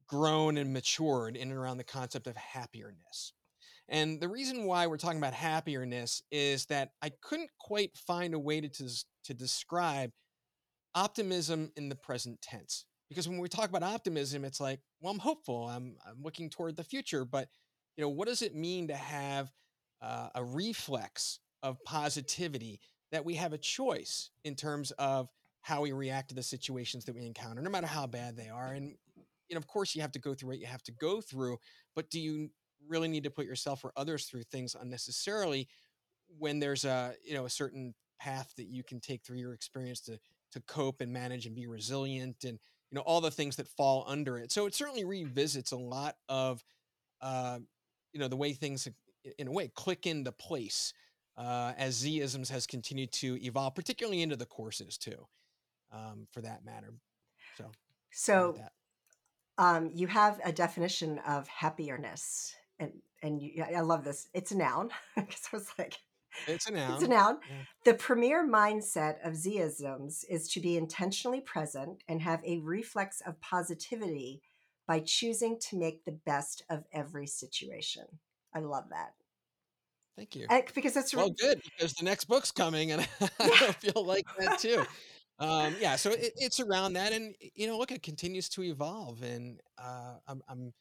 grown 0.08 0.58
and 0.58 0.74
matured 0.74 1.36
in 1.36 1.52
and 1.52 1.58
around 1.58 1.78
the 1.78 1.84
concept 1.84 2.28
of 2.28 2.36
happierness. 2.36 3.34
And 3.88 4.20
the 4.20 4.28
reason 4.28 4.66
why 4.66 4.88
we're 4.88 4.98
talking 4.98 5.18
about 5.18 5.34
happierness 5.34 6.22
is 6.32 6.66
that 6.68 6.92
I 7.02 7.12
couldn't 7.22 7.50
quite 7.60 7.98
find 7.98 8.34
a 8.34 8.40
way 8.40 8.62
to 8.62 8.70
to, 8.70 8.90
to 9.26 9.34
describe 9.34 10.12
optimism 10.96 11.72
in 11.76 11.90
the 11.90 11.96
present 11.96 12.42
tense. 12.42 12.86
Because 13.10 13.28
when 13.28 13.40
we 13.40 13.50
talk 13.50 13.70
about 13.70 13.82
optimism, 13.84 14.46
it's 14.46 14.60
like, 14.60 14.80
well, 15.02 15.12
I'm 15.12 15.20
hopeful. 15.20 15.68
I'm 15.68 15.96
I'm 16.08 16.22
looking 16.22 16.50
toward 16.50 16.76
the 16.76 16.84
future, 16.84 17.26
but 17.26 17.50
you 17.98 18.04
know, 18.04 18.10
what 18.10 18.28
does 18.28 18.42
it 18.42 18.56
mean 18.56 18.88
to 18.88 18.96
have 18.96 19.52
uh, 20.01 20.29
a 20.36 20.44
reflex 20.44 21.39
of 21.63 21.84
positivity 21.84 22.79
that 23.12 23.25
we 23.25 23.36
have 23.36 23.53
a 23.53 23.58
choice 23.58 24.29
in 24.44 24.56
terms 24.56 24.91
of 24.91 25.29
how 25.62 25.82
we 25.82 25.91
react 25.91 26.30
to 26.30 26.36
the 26.36 26.43
situations 26.43 27.06
that 27.06 27.15
we 27.15 27.26
encounter, 27.26 27.62
no 27.62 27.69
matter 27.69 27.88
how 27.88 28.08
bad 28.08 28.38
they 28.38 28.50
are. 28.50 28.71
And 28.74 28.95
you 29.50 29.56
know, 29.56 29.58
of 29.58 29.67
course, 29.67 29.95
you 29.95 30.02
have 30.02 30.12
to 30.13 30.19
go 30.19 30.34
through 30.34 30.50
what 30.50 30.60
you 30.60 30.67
have 30.67 30.84
to 30.84 30.91
go 30.91 31.21
through, 31.21 31.58
but 31.95 32.10
do 32.10 32.19
you 32.19 32.50
really 32.88 33.08
need 33.08 33.24
to 33.24 33.30
put 33.30 33.45
yourself 33.45 33.84
or 33.84 33.91
others 33.97 34.26
through 34.26 34.43
things 34.43 34.76
unnecessarily 34.80 35.67
when 36.38 36.60
there's 36.60 36.86
a 36.86 37.13
you 37.26 37.34
know 37.34 37.45
a 37.45 37.50
certain 37.50 37.93
path 38.19 38.54
that 38.58 38.67
you 38.67 38.84
can 38.84 39.00
take 39.00 39.24
through 39.24 39.38
your 39.38 39.54
experience 39.54 40.02
to 40.02 40.19
to 40.52 40.60
cope 40.62 41.02
and 41.02 41.12
manage 41.12 41.45
and 41.45 41.56
be 41.56 41.67
resilient 41.67 42.43
and 42.43 42.60
you 42.91 42.95
know 42.95 43.02
all 43.02 43.21
the 43.21 43.32
things 43.32 43.56
that 43.56 43.67
fall 43.67 44.06
under 44.08 44.38
it 44.38 44.52
so 44.52 44.65
it 44.65 44.74
certainly 44.74 45.06
revisits 45.06 45.71
a 45.71 45.78
lot 45.78 46.15
of 46.28 46.63
uh, 47.21 47.60
you 48.13 48.19
know 48.19 48.28
the 48.28 48.36
way 48.36 48.54
things 48.54 48.88
in 49.38 49.47
a 49.47 49.51
way 49.51 49.69
click 49.75 50.05
into 50.08 50.32
place 50.32 50.93
uh, 51.38 51.73
as 51.77 52.03
zisms 52.03 52.49
has 52.49 52.65
continued 52.67 53.12
to 53.12 53.41
evolve 53.43 53.75
particularly 53.75 54.21
into 54.21 54.36
the 54.36 54.45
courses 54.45 54.97
too 54.97 55.27
um, 55.91 56.27
for 56.32 56.41
that 56.41 56.63
matter 56.65 56.93
so 57.58 57.71
So 58.12 58.55
um, 59.58 59.91
you 59.93 60.08
have 60.08 60.39
a 60.43 60.51
definition 60.51 61.19
of 61.27 61.47
happierness. 61.47 62.53
And 62.79 62.93
and 63.21 63.41
you, 63.41 63.63
I 63.63 63.82
love 63.82 64.05
this. 64.05 64.29
It's 64.34 64.51
a 64.51 64.58
noun. 64.58 64.89
Because 65.15 65.49
I 65.51 65.55
was 65.58 65.67
like, 65.77 65.97
it's 66.47 66.67
a 66.67 66.71
noun. 66.71 66.93
It's 66.93 67.03
a 67.03 67.08
noun 67.08 67.39
yeah. 67.49 67.55
The 67.84 67.93
premier 67.95 68.47
mindset 68.47 69.15
of 69.25 69.34
Zisms 69.34 70.23
is 70.29 70.47
to 70.49 70.62
be 70.62 70.77
intentionally 70.77 71.41
present 71.41 72.03
and 72.08 72.21
have 72.21 72.41
a 72.45 72.60
reflex 72.60 73.21
of 73.25 73.41
positivity 73.41 74.41
by 74.88 75.01
choosing 75.01 75.60
to 75.60 75.77
make 75.77 76.05
the 76.05 76.17
best 76.25 76.63
of 76.69 76.86
every 76.93 77.27
situation. 77.27 78.05
I 78.60 78.67
love 78.67 78.86
that. 78.89 79.13
thank 80.17 80.36
you 80.36 80.45
And- 80.50 80.63
because 80.74 80.95
it's 80.98 81.13
Well, 81.13 81.30
good 81.30 81.62
because 81.63 81.93
the 81.93 82.04
next 82.06 82.26
book's 82.26 82.52
coming, 82.52 82.91
and 82.91 83.08
Yeah. 83.22 83.28
I 83.39 83.72
feel 83.74 84.06
like 84.06 84.26
that 84.38 84.60
too. 84.60 84.84
Um, 85.39 85.76
yeah, 85.80 85.95
so 85.95 86.12
it, 86.12 86.34
it's 86.36 86.60
around 86.60 86.93
that, 86.93 87.13
and 87.13 87.34
you 87.56 87.67
know, 87.67 87.78
look, 87.78 87.91
it 87.91 88.04
continues 88.04 88.50
to 88.50 88.63
evolve, 88.63 89.22
and 89.24 89.62
uh, 89.78 90.15
I'm 90.28 90.41
I'm 90.50 90.74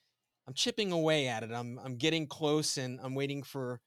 I'm 0.48 0.54
chipping 0.54 0.90
away 0.90 1.28
at 1.28 1.42
it. 1.44 1.52
I'm 1.52 1.78
I'm 1.84 1.96
getting 1.96 2.26
close, 2.26 2.76
and 2.76 2.98
I'm 3.02 3.14
waiting 3.14 3.44
for 3.44 3.80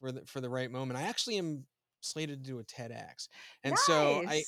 for 0.00 0.12
the 0.12 0.24
for 0.26 0.40
the 0.40 0.48
right 0.48 0.70
moment. 0.70 0.98
I 0.98 1.02
actually 1.02 1.38
am 1.38 1.66
slated 2.02 2.44
to 2.44 2.50
do 2.50 2.60
a 2.60 2.64
TEDx, 2.64 3.26
and 3.64 3.76
so 3.76 4.22
I 4.28 4.44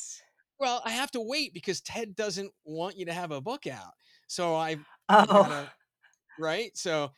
well, 0.61 0.81
I 0.85 0.91
have 0.91 1.11
to 1.13 1.21
wait 1.21 1.53
because 1.53 1.81
TED 1.81 2.15
doesn't 2.15 2.53
want 2.65 2.97
you 2.97 3.07
to 3.07 3.13
have 3.13 3.33
a 3.33 3.41
book 3.41 3.67
out. 3.67 3.95
So 4.29 4.55
I 4.55 4.77
Oh, 5.09 5.27
gotta 5.27 5.73
right. 6.39 6.71
So 6.77 7.11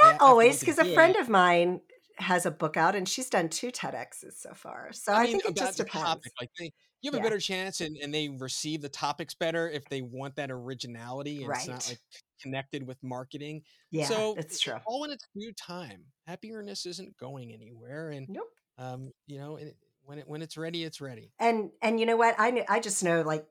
not 0.00 0.16
always, 0.20 0.60
because 0.60 0.78
a 0.78 0.84
friend 0.84 1.16
of 1.16 1.28
mine 1.28 1.80
has 2.16 2.46
a 2.46 2.50
book 2.50 2.76
out 2.76 2.96
and 2.96 3.08
she's 3.08 3.30
done 3.30 3.48
two 3.48 3.70
TEDx's 3.70 4.36
so 4.40 4.52
far. 4.54 4.92
So 4.92 5.12
I 5.12 5.18
I 5.18 5.22
mean, 5.24 5.32
think 5.32 5.44
it 5.46 5.56
just 5.56 5.76
depends. 5.76 6.02
topic, 6.04 6.32
like 6.40 6.50
they, 6.58 6.72
you 7.00 7.10
have 7.12 7.20
a 7.20 7.22
better 7.22 7.38
chance, 7.38 7.80
and, 7.80 7.96
and 7.96 8.12
they 8.12 8.28
receive 8.28 8.82
the 8.82 8.88
topics 8.88 9.34
better 9.34 9.68
if 9.70 9.84
they 9.88 10.02
want 10.02 10.34
that 10.36 10.50
originality, 10.50 11.44
and 11.44 11.52
it's 11.54 11.68
not 11.68 11.88
like 11.88 11.98
connected 12.42 12.86
with 12.86 13.00
marketing. 13.04 13.62
Yeah, 13.92 14.06
So 14.06 14.34
that's 14.34 14.58
true. 14.60 14.78
all 14.84 15.04
in 15.04 15.12
its 15.12 15.24
due 15.38 15.52
time. 15.52 16.06
Happiness 16.26 16.86
isn't 16.86 17.16
going 17.16 17.52
anywhere, 17.52 18.10
and 18.10 18.28
Nope. 18.28 18.50
um, 18.78 19.12
you 19.28 19.38
know, 19.38 19.56
it, 19.56 19.76
when 20.02 20.18
it 20.18 20.28
when 20.28 20.42
it's 20.42 20.56
ready, 20.56 20.82
it's 20.82 21.00
ready. 21.00 21.30
And 21.38 21.70
and 21.82 22.00
you 22.00 22.06
know 22.06 22.16
what? 22.16 22.34
I 22.36 22.64
I 22.68 22.80
just 22.80 23.04
know 23.04 23.22
like 23.22 23.46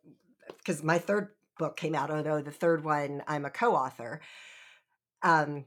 because 0.58 0.84
my 0.84 0.98
third 1.00 1.30
book 1.58 1.78
came 1.78 1.96
out, 1.96 2.12
although 2.12 2.42
the 2.42 2.52
third 2.52 2.84
one 2.84 3.24
I'm 3.28 3.46
a 3.46 3.50
co-author. 3.50 4.22
Um, 5.24 5.66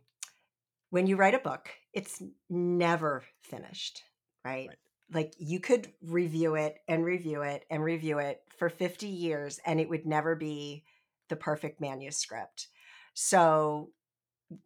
when 0.90 1.07
you 1.07 1.16
write 1.16 1.35
a 1.35 1.38
book, 1.38 1.70
it's 1.92 2.22
never 2.48 3.24
finished, 3.42 4.03
right? 4.44 4.68
Right. 4.68 4.79
Like 5.12 5.33
you 5.38 5.59
could 5.59 5.92
review 6.03 6.55
it 6.55 6.76
and 6.87 7.05
review 7.05 7.42
it 7.42 7.64
and 7.70 7.83
review 7.83 8.18
it 8.18 8.40
for 8.59 8.68
50 8.68 9.07
years 9.09 9.59
and 9.66 9.81
it 9.81 9.88
would 9.88 10.07
never 10.07 10.37
be 10.37 10.85
the 11.29 11.37
perfect 11.37 11.81
manuscript. 11.81 12.68
So 13.14 13.90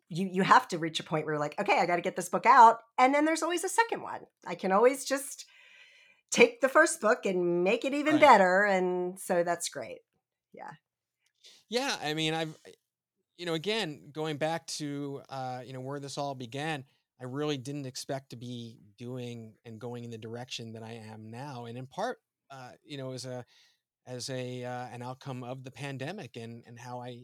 you 0.08 0.28
you 0.32 0.42
have 0.42 0.66
to 0.68 0.78
reach 0.78 1.00
a 1.00 1.04
point 1.04 1.24
where 1.26 1.34
you're 1.34 1.40
like, 1.40 1.58
okay, 1.60 1.78
I 1.78 1.86
got 1.86 1.96
to 1.96 2.02
get 2.02 2.16
this 2.16 2.28
book 2.28 2.46
out 2.46 2.78
and 2.98 3.14
then 3.14 3.24
there's 3.24 3.42
always 3.42 3.64
a 3.64 3.68
second 3.68 4.02
one. 4.02 4.20
I 4.46 4.54
can 4.54 4.72
always 4.72 5.04
just 5.04 5.46
take 6.30 6.60
the 6.60 6.68
first 6.68 7.00
book 7.00 7.26
and 7.26 7.64
make 7.64 7.84
it 7.84 7.94
even 7.94 8.14
Right. 8.14 8.20
better 8.20 8.64
and 8.64 9.18
so 9.18 9.44
that's 9.44 9.68
great. 9.68 10.00
Yeah. 10.52 10.70
Yeah, 11.68 11.96
I 12.02 12.14
mean, 12.14 12.34
I've 12.34 12.56
you 13.36 13.46
know, 13.46 13.54
again, 13.54 14.10
going 14.12 14.36
back 14.36 14.66
to 14.66 15.22
uh, 15.28 15.60
you 15.64 15.72
know 15.72 15.80
where 15.80 16.00
this 16.00 16.18
all 16.18 16.34
began, 16.34 16.84
I 17.20 17.24
really 17.24 17.56
didn't 17.56 17.86
expect 17.86 18.30
to 18.30 18.36
be 18.36 18.78
doing 18.98 19.54
and 19.64 19.80
going 19.80 20.04
in 20.04 20.10
the 20.10 20.18
direction 20.18 20.72
that 20.72 20.82
I 20.82 21.02
am 21.10 21.30
now, 21.30 21.66
and 21.66 21.76
in 21.76 21.86
part, 21.86 22.18
uh, 22.50 22.70
you 22.84 22.96
know, 22.96 23.12
as 23.12 23.24
a 23.24 23.44
as 24.06 24.30
a 24.30 24.64
uh, 24.64 24.86
an 24.92 25.02
outcome 25.02 25.42
of 25.42 25.64
the 25.64 25.70
pandemic 25.70 26.36
and 26.36 26.62
and 26.66 26.78
how 26.78 27.00
I, 27.00 27.22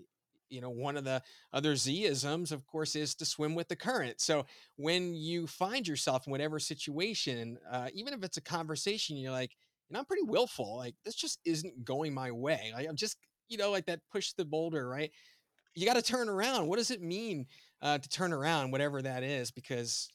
you 0.49 0.61
know, 0.61 0.71
one 0.71 0.97
of 0.97 1.05
the 1.05 1.23
other 1.53 1.75
Zisms, 1.75 2.53
of 2.53 2.67
course, 2.67 2.97
is 2.97 3.15
to 3.17 3.25
swim 3.25 3.55
with 3.55 3.69
the 3.69 3.77
current. 3.77 4.21
So 4.21 4.47
when 4.77 5.15
you 5.15 5.47
find 5.47 5.87
yourself 5.87 6.27
in 6.27 6.31
whatever 6.31 6.59
situation, 6.59 7.59
uh, 7.71 7.89
even 7.95 8.15
if 8.15 8.25
it's 8.25 8.37
a 8.37 8.43
conversation, 8.43 9.17
you're 9.17 9.33
like, 9.33 9.53
and 9.89 9.99
I'm 9.99 10.05
pretty 10.05 10.23
willful. 10.23 10.77
Like 10.77 10.95
this 11.05 11.15
just 11.15 11.39
isn't 11.45 11.85
going 11.85 12.15
my 12.15 12.31
way. 12.31 12.73
Like 12.75 12.89
I'm 12.89 12.97
just, 12.97 13.17
you 13.49 13.59
know, 13.59 13.71
like 13.71 13.87
that 13.87 14.01
push 14.11 14.33
the 14.33 14.45
boulder, 14.45 14.89
right? 14.89 15.11
You 15.75 15.87
got 15.87 15.97
to 15.97 16.03
turn 16.03 16.29
around. 16.29 16.67
What 16.67 16.79
does 16.79 16.91
it 16.91 17.03
mean 17.03 17.47
uh, 17.83 17.99
to 17.99 18.09
turn 18.09 18.33
around, 18.33 18.71
whatever 18.71 19.03
that 19.03 19.23
is? 19.23 19.51
Because 19.51 20.11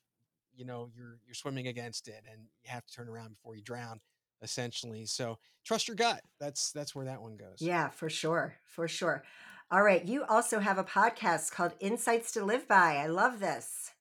you 0.56 0.66
know 0.66 0.90
you're 0.96 1.20
you're 1.26 1.36
swimming 1.36 1.68
against 1.68 2.08
it 2.08 2.24
and 2.32 2.42
you 2.64 2.70
have 2.70 2.86
to 2.86 2.94
turn 2.94 3.10
around 3.10 3.30
before 3.30 3.56
you 3.56 3.62
drown 3.62 4.00
essentially 4.42 5.06
so 5.06 5.38
trust 5.64 5.88
your 5.88 5.96
gut 5.96 6.22
that's 6.40 6.72
that's 6.72 6.96
where 6.96 7.06
that 7.06 7.22
one 7.22 7.36
goes 7.36 7.58
Yeah, 7.60 7.90
for 7.90 8.10
sure. 8.10 8.56
For 8.64 8.88
sure. 8.88 9.24
All 9.72 9.82
right. 9.82 10.06
You 10.06 10.24
also 10.26 10.60
have 10.60 10.78
a 10.78 10.84
podcast 10.84 11.52
called 11.52 11.74
Insights 11.80 12.32
to 12.34 12.46
Live 12.46 12.68
By. 12.68 12.98
I 12.98 13.08
love 13.08 13.40
this. 13.40 13.92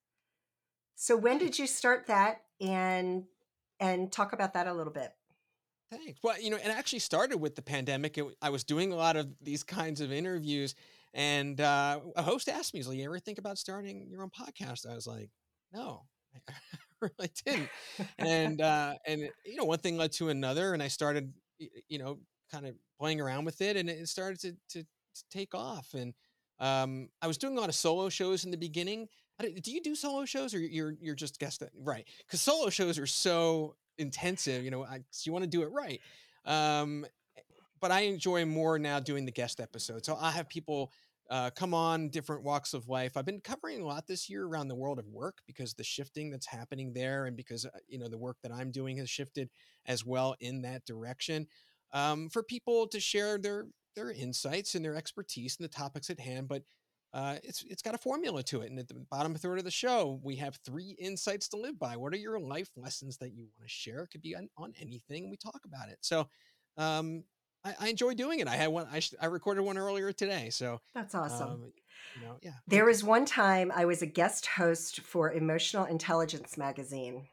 So 0.94 1.16
when 1.16 1.38
did 1.38 1.58
you 1.58 1.66
start 1.66 2.06
that 2.08 2.42
and 2.60 3.24
and 3.80 4.12
talk 4.12 4.32
about 4.32 4.54
that 4.54 4.66
a 4.66 4.74
little 4.74 4.92
bit? 4.92 5.12
Thanks. 5.90 6.18
Well, 6.22 6.40
you 6.40 6.50
know, 6.50 6.56
it 6.56 6.66
actually 6.66 6.98
started 6.98 7.38
with 7.38 7.56
the 7.56 7.62
pandemic. 7.62 8.18
It, 8.18 8.24
I 8.42 8.50
was 8.50 8.64
doing 8.64 8.92
a 8.92 8.96
lot 8.96 9.16
of 9.16 9.28
these 9.40 9.62
kinds 9.62 10.00
of 10.00 10.12
interviews, 10.12 10.74
and 11.14 11.60
uh, 11.60 12.00
a 12.16 12.22
host 12.22 12.48
asked 12.48 12.74
me, 12.74 12.80
"He's 12.80 12.88
like, 12.88 12.98
you 12.98 13.04
ever 13.04 13.20
think 13.20 13.38
about 13.38 13.56
starting 13.56 14.08
your 14.10 14.22
own 14.22 14.30
podcast?" 14.30 14.88
I 14.88 14.94
was 14.94 15.06
like, 15.06 15.30
"No, 15.72 16.02
I 16.48 16.52
really 17.00 17.30
didn't." 17.46 17.68
And 18.18 18.60
uh, 18.60 18.94
and 19.06 19.28
you 19.46 19.56
know, 19.56 19.64
one 19.64 19.78
thing 19.78 19.96
led 19.96 20.12
to 20.12 20.28
another, 20.30 20.74
and 20.74 20.82
I 20.82 20.88
started, 20.88 21.32
you 21.88 21.98
know, 21.98 22.18
kind 22.50 22.66
of 22.66 22.74
playing 22.98 23.20
around 23.20 23.44
with 23.44 23.60
it, 23.60 23.76
and 23.76 23.88
it 23.88 24.08
started 24.08 24.40
to 24.40 24.52
to, 24.70 24.82
to 24.82 25.24
take 25.30 25.54
off. 25.54 25.94
And 25.94 26.14
um, 26.58 27.08
I 27.22 27.28
was 27.28 27.38
doing 27.38 27.56
a 27.56 27.60
lot 27.60 27.68
of 27.68 27.76
solo 27.76 28.08
shows 28.08 28.44
in 28.44 28.50
the 28.50 28.56
beginning. 28.56 29.06
Do 29.40 29.70
you 29.72 29.82
do 29.82 29.94
solo 29.94 30.24
shows, 30.24 30.52
or 30.52 30.58
you're 30.58 30.94
you're 31.00 31.14
just 31.14 31.38
guest 31.38 31.62
right? 31.80 32.06
Because 32.26 32.40
solo 32.40 32.70
shows 32.70 32.98
are 32.98 33.06
so 33.06 33.76
intensive. 33.98 34.64
You 34.64 34.72
know, 34.72 34.84
I, 34.84 35.00
you 35.22 35.32
want 35.32 35.44
to 35.44 35.50
do 35.50 35.62
it 35.62 35.70
right. 35.70 36.00
Um, 36.44 37.06
but 37.84 37.90
I 37.90 38.00
enjoy 38.00 38.46
more 38.46 38.78
now 38.78 38.98
doing 38.98 39.26
the 39.26 39.30
guest 39.30 39.60
episodes. 39.60 40.06
So 40.06 40.16
I 40.18 40.30
have 40.30 40.48
people 40.48 40.90
uh, 41.30 41.50
come 41.50 41.72
on 41.72 42.10
different 42.10 42.42
walks 42.42 42.74
of 42.74 42.88
life. 42.88 43.16
I've 43.16 43.24
been 43.24 43.40
covering 43.40 43.80
a 43.80 43.86
lot 43.86 44.06
this 44.06 44.28
year 44.28 44.44
around 44.44 44.68
the 44.68 44.74
world 44.74 44.98
of 44.98 45.06
work 45.08 45.38
because 45.46 45.74
the 45.74 45.84
shifting 45.84 46.30
that's 46.30 46.46
happening 46.46 46.92
there, 46.92 47.26
and 47.26 47.36
because 47.36 47.64
uh, 47.64 47.70
you 47.88 47.98
know 47.98 48.08
the 48.08 48.18
work 48.18 48.36
that 48.42 48.52
I'm 48.52 48.70
doing 48.70 48.98
has 48.98 49.08
shifted 49.08 49.50
as 49.86 50.04
well 50.04 50.34
in 50.40 50.62
that 50.62 50.84
direction. 50.84 51.46
Um, 51.92 52.28
for 52.28 52.42
people 52.42 52.86
to 52.88 53.00
share 53.00 53.38
their 53.38 53.66
their 53.96 54.10
insights 54.10 54.74
and 54.74 54.84
their 54.84 54.96
expertise 54.96 55.56
in 55.58 55.62
the 55.62 55.68
topics 55.68 56.10
at 56.10 56.20
hand, 56.20 56.48
but 56.48 56.62
uh, 57.14 57.36
it's 57.44 57.64
it's 57.68 57.82
got 57.82 57.94
a 57.94 57.98
formula 57.98 58.42
to 58.42 58.60
it. 58.60 58.70
And 58.70 58.78
at 58.78 58.88
the 58.88 58.94
bottom 59.10 59.34
third 59.36 59.58
of 59.58 59.64
the 59.64 59.70
show, 59.70 60.20
we 60.22 60.36
have 60.36 60.58
three 60.66 60.96
insights 60.98 61.48
to 61.50 61.56
live 61.56 61.78
by. 61.78 61.96
What 61.96 62.12
are 62.12 62.18
your 62.18 62.40
life 62.40 62.70
lessons 62.76 63.16
that 63.18 63.32
you 63.32 63.44
want 63.44 63.62
to 63.62 63.68
share? 63.68 64.00
It 64.00 64.08
could 64.10 64.22
be 64.22 64.34
on, 64.34 64.48
on 64.58 64.72
anything. 64.80 65.22
and 65.22 65.30
We 65.30 65.36
talk 65.36 65.60
about 65.64 65.88
it. 65.88 65.98
So 66.00 66.28
um, 66.76 67.22
I, 67.64 67.74
I 67.80 67.88
enjoy 67.88 68.14
doing 68.14 68.40
it. 68.40 68.48
I 68.48 68.56
had 68.56 68.68
one. 68.68 68.86
I, 68.92 69.00
I 69.20 69.26
recorded 69.26 69.62
one 69.62 69.78
earlier 69.78 70.12
today. 70.12 70.50
So 70.50 70.80
That's 70.94 71.14
awesome. 71.14 71.48
um, 71.50 71.72
you 72.20 72.26
know, 72.26 72.36
yeah. 72.42 72.52
There 72.66 72.84
was 72.84 73.02
one 73.02 73.24
time 73.24 73.72
I 73.74 73.84
was 73.86 74.02
a 74.02 74.06
guest 74.06 74.46
host 74.46 75.00
for 75.00 75.32
Emotional 75.32 75.84
Intelligence 75.84 76.56
magazine 76.56 77.26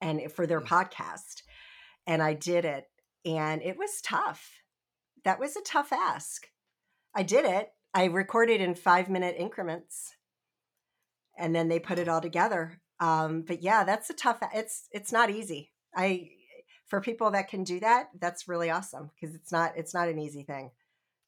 and 0.00 0.30
for 0.32 0.46
their 0.46 0.60
Mm. 0.60 0.66
podcast. 0.68 1.42
And 2.06 2.22
I 2.22 2.34
did 2.34 2.64
it 2.64 2.84
and 3.24 3.62
it 3.62 3.76
was 3.76 4.00
tough. 4.02 4.50
That 5.24 5.38
was 5.38 5.56
a 5.56 5.62
tough 5.62 5.92
ask. 5.92 6.46
I 7.14 7.22
did 7.22 7.44
it. 7.44 7.68
I 7.92 8.04
recorded 8.04 8.60
in 8.60 8.74
5-minute 8.74 9.34
increments 9.38 10.14
and 11.36 11.54
then 11.54 11.68
they 11.68 11.78
put 11.80 11.98
it 11.98 12.08
all 12.08 12.20
together. 12.20 12.80
Um, 13.00 13.42
but 13.42 13.62
yeah, 13.62 13.84
that's 13.84 14.08
a 14.10 14.14
tough 14.14 14.38
it's 14.54 14.86
it's 14.92 15.12
not 15.12 15.28
easy. 15.30 15.72
I 15.94 16.30
for 16.90 17.00
people 17.00 17.30
that 17.30 17.48
can 17.48 17.64
do 17.64 17.80
that, 17.80 18.10
that's 18.18 18.48
really 18.48 18.68
awesome 18.68 19.10
because 19.14 19.34
it's 19.34 19.50
not 19.50 19.72
it's 19.76 19.94
not 19.94 20.08
an 20.08 20.18
easy 20.18 20.42
thing 20.42 20.70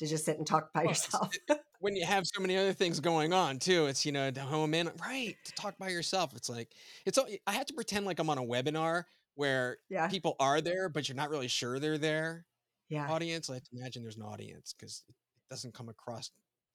to 0.01 0.07
just 0.07 0.25
sit 0.25 0.37
and 0.37 0.47
talk 0.47 0.73
by 0.73 0.83
yourself. 0.83 1.31
when 1.79 1.97
you 1.97 2.05
have 2.05 2.27
so 2.27 2.41
many 2.41 2.57
other 2.57 2.73
things 2.73 3.01
going 3.01 3.33
on 3.33 3.59
too 3.59 3.87
it's 3.87 4.07
you 4.07 4.13
know 4.13 4.31
to 4.31 4.41
home 4.41 4.73
in 4.73 4.89
right 5.01 5.37
to 5.45 5.53
talk 5.55 5.77
by 5.79 5.89
yourself 5.89 6.31
it's 6.37 6.49
like 6.49 6.69
it's 7.05 7.19
all 7.19 7.27
i 7.49 7.53
have 7.53 7.67
to 7.67 7.75
pretend 7.75 8.07
like 8.07 8.21
i'm 8.21 8.31
on 8.31 8.39
a 8.39 8.43
webinar 8.43 9.03
where 9.35 9.79
yeah. 9.91 10.07
people 10.07 10.37
are 10.39 10.61
there 10.61 10.89
but 10.89 11.09
you're 11.09 11.17
not 11.17 11.29
really 11.29 11.49
sure 11.49 11.81
they're 11.81 11.99
there 11.99 12.47
Yeah. 12.89 13.11
audience 13.11 13.51
i 13.51 13.55
have 13.55 13.65
to 13.65 13.77
imagine 13.77 14.03
there's 14.03 14.17
an 14.17 14.23
audience 14.23 14.73
because 14.79 15.03
it 15.09 15.15
doesn't 15.51 15.75
come 15.75 15.89
across 15.89 16.31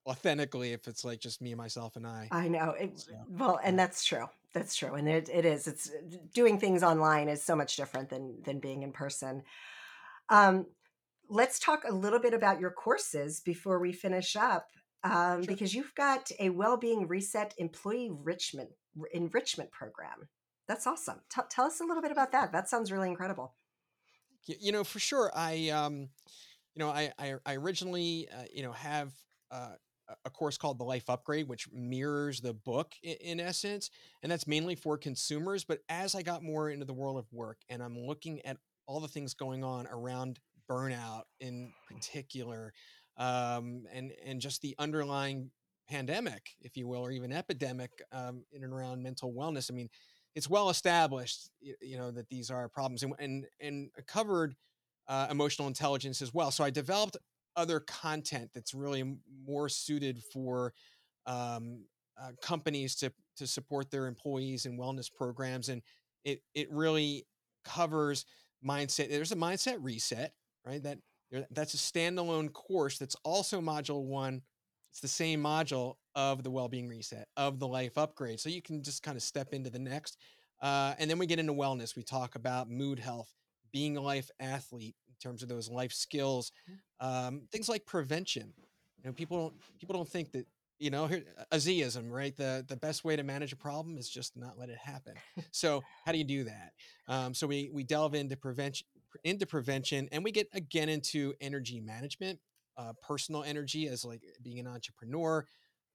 authentically 0.06 0.74
if 0.74 0.88
it's 0.90 1.06
like 1.06 1.22
just 1.22 1.42
me 1.42 1.56
myself 1.56 1.96
and 1.96 2.06
i 2.06 2.28
I 2.32 2.50
know. 2.50 2.72
It, 2.72 3.00
So, 3.00 3.14
well, 3.30 3.60
and 3.64 3.80
that's 3.80 4.04
true. 4.04 4.28
That's 4.58 4.76
true. 4.76 4.96
And 4.96 5.08
it, 5.08 5.30
it 5.30 5.46
is. 5.46 5.68
It's 5.68 5.92
doing 6.34 6.60
things 6.60 6.82
online 6.82 7.30
is 7.30 7.44
so 7.44 7.56
much 7.56 7.76
different 7.76 8.10
than 8.10 8.42
than 8.44 8.60
being 8.60 8.82
in 8.82 8.92
person. 8.92 9.44
Um, 10.30 10.66
let's 11.30 11.60
talk 11.60 11.84
a 11.88 11.94
little 11.94 12.20
bit 12.20 12.34
about 12.34 12.60
your 12.60 12.72
courses 12.72 13.40
before 13.40 13.80
we 13.80 13.92
finish 13.94 14.36
up, 14.36 14.68
um, 15.04 15.44
Sure. 15.44 15.48
because 15.48 15.74
you've 15.76 15.94
got 15.96 16.32
a 16.40 16.50
well-being 16.50 17.08
reset 17.08 17.54
employee 17.58 18.08
enrichment 18.08 18.70
enrichment 19.14 19.72
program. 19.72 20.28
That's 20.68 20.88
awesome. 20.88 21.22
Tell 21.30 21.46
tell 21.50 21.66
us 21.66 21.80
a 21.80 21.84
little 21.86 22.02
bit 22.02 22.12
about 22.12 22.32
that. 22.32 22.52
That 22.52 22.68
sounds 22.68 22.92
really 22.92 23.10
incredible. 23.10 23.56
You 24.48 24.72
know 24.72 24.84
for 24.86 25.00
sure 25.00 25.30
i 25.36 25.70
um 25.70 26.08
you 26.74 26.80
know 26.80 26.90
i 26.90 27.12
i, 27.20 27.34
I 27.46 27.56
originally 27.56 28.30
uh, 28.34 28.46
you 28.54 28.64
know 28.64 28.72
have 28.72 29.12
uh, 29.52 29.74
a- 30.26 30.30
course 30.30 30.58
called 30.58 30.78
the 30.78 30.84
life 30.84 31.10
upgrade 31.10 31.48
which 31.48 31.68
mirrors 31.72 32.42
the 32.42 32.54
book 32.54 32.94
in, 33.04 33.16
in 33.22 33.40
essence 33.40 33.90
and 34.24 34.32
that's 34.32 34.48
mainly 34.48 34.76
for 34.76 34.98
consumers 34.98 35.64
but 35.64 35.80
as 35.90 36.16
i 36.16 36.22
got 36.22 36.44
more 36.44 36.70
into 36.70 36.86
the 36.86 36.94
world 36.94 37.18
of 37.18 37.26
work 37.32 37.58
and 37.70 37.82
i'm 37.82 37.98
looking 37.98 38.44
at 38.46 38.58
all 38.86 39.00
the 39.00 39.08
things 39.08 39.34
going 39.34 39.64
on 39.64 39.88
around 39.88 40.40
burnout 40.70 41.24
in 41.40 41.72
particular 41.88 42.74
um, 43.18 43.86
and 43.94 44.12
and 44.26 44.42
just 44.42 44.62
the 44.62 44.76
underlying 44.80 45.50
pandemic 45.90 46.52
if 46.62 46.76
you 46.76 46.88
will 46.88 47.02
or 47.02 47.12
even 47.12 47.32
epidemic 47.32 47.92
um, 48.12 48.44
in 48.52 48.64
and 48.64 48.74
around 48.74 49.02
mental 49.02 49.34
wellness 49.34 49.72
i 49.72 49.74
mean 49.74 49.90
it's 50.36 50.50
well 50.50 50.70
established 50.70 51.50
you 51.62 51.98
know 51.98 52.12
that 52.12 52.30
these 52.30 52.52
are 52.52 52.70
problems 52.70 53.04
and 53.04 53.14
and, 53.20 53.46
and 53.60 53.90
covered 54.06 54.56
uh, 55.08 55.28
emotional 55.32 55.68
intelligence 55.68 56.22
as 56.22 56.34
well. 56.34 56.52
So 56.52 56.64
i 56.64 56.70
developed 56.70 57.18
other 57.58 57.82
content 57.82 58.52
that's 58.54 58.74
really 58.74 59.18
more 59.46 59.70
suited 59.70 60.24
for 60.34 60.74
um, 61.26 61.86
uh, 62.22 62.32
companies 62.42 62.96
to 62.96 63.12
to 63.38 63.48
support 63.48 63.92
their 63.92 64.08
employees 64.08 64.66
and 64.66 64.80
wellness 64.80 65.14
programs 65.14 65.70
and 65.70 65.82
it 66.26 66.42
it 66.56 66.72
really 66.72 67.26
covers 67.66 68.26
mindset 68.66 69.10
there's 69.10 69.32
a 69.32 69.36
mindset 69.36 69.78
reset 69.82 70.34
right? 70.66 70.84
That 70.84 71.00
that's 71.52 71.74
a 71.74 71.78
standalone 71.78 72.54
course 72.54 72.98
that's 72.98 73.16
also 73.24 73.62
module 73.62 74.06
one. 74.06 74.42
It's 74.92 75.02
the 75.02 75.08
same 75.08 75.44
module 75.44 75.96
of 76.16 76.44
the 76.44 76.50
well-being 76.50 76.88
reset 76.88 77.28
of 77.38 77.60
the 77.60 77.68
life 77.68 77.98
upgrade 77.98 78.40
so 78.40 78.50
you 78.50 78.62
can 78.62 78.82
just 78.84 79.04
kind 79.04 79.16
of 79.18 79.24
step 79.24 79.54
into 79.54 79.70
the 79.70 79.80
next 79.80 80.18
uh, 80.62 80.96
and 80.98 81.10
then 81.10 81.20
we 81.20 81.28
get 81.28 81.38
into 81.40 81.54
wellness. 81.54 81.96
We 81.96 82.04
talk 82.04 82.36
about 82.36 82.70
mood 82.70 82.98
health 83.00 83.32
being 83.72 83.98
a 83.98 84.02
life 84.02 84.32
athlete 84.40 84.96
terms 85.20 85.44
of 85.44 85.50
those 85.50 85.70
life 85.70 85.92
skills 85.94 86.52
um, 87.00 87.42
things 87.52 87.70
like 87.70 87.86
prevention. 87.86 88.54
You 89.04 89.10
know 89.10 89.14
people 89.14 89.38
don't 89.38 89.54
people 89.80 89.96
don't 89.96 90.10
think 90.10 90.32
that 90.32 90.46
you 90.80 90.90
know 90.90 91.08
here 91.08 91.24
a 91.52 91.58
Zism, 91.58 92.12
right? 92.12 92.36
The 92.36 92.66
the 92.68 92.76
best 92.78 93.04
way 93.04 93.16
to 93.16 93.24
manage 93.24 93.54
a 93.54 93.58
problem 93.58 93.98
is 93.98 94.10
just 94.10 94.36
not 94.36 94.58
let 94.58 94.70
it 94.70 94.78
happen. 94.78 95.14
So 95.52 95.84
how 96.06 96.12
do 96.12 96.18
you 96.18 96.24
do 96.24 96.44
that? 96.46 96.74
Um, 97.08 97.34
so 97.34 97.48
we 97.48 97.70
we 97.72 97.84
delve 97.84 98.16
into 98.16 98.36
prevention 98.36 98.88
into 99.24 99.46
prevention 99.46 100.08
and 100.12 100.24
we 100.24 100.32
get 100.32 100.48
again 100.54 100.90
into 100.90 101.34
energy 101.42 101.80
management 101.80 102.40
uh, 102.78 102.94
personal 103.02 103.44
energy 103.44 103.88
as 103.88 104.06
like 104.06 104.22
being 104.44 104.60
an 104.60 104.68
entrepreneur 104.68 105.46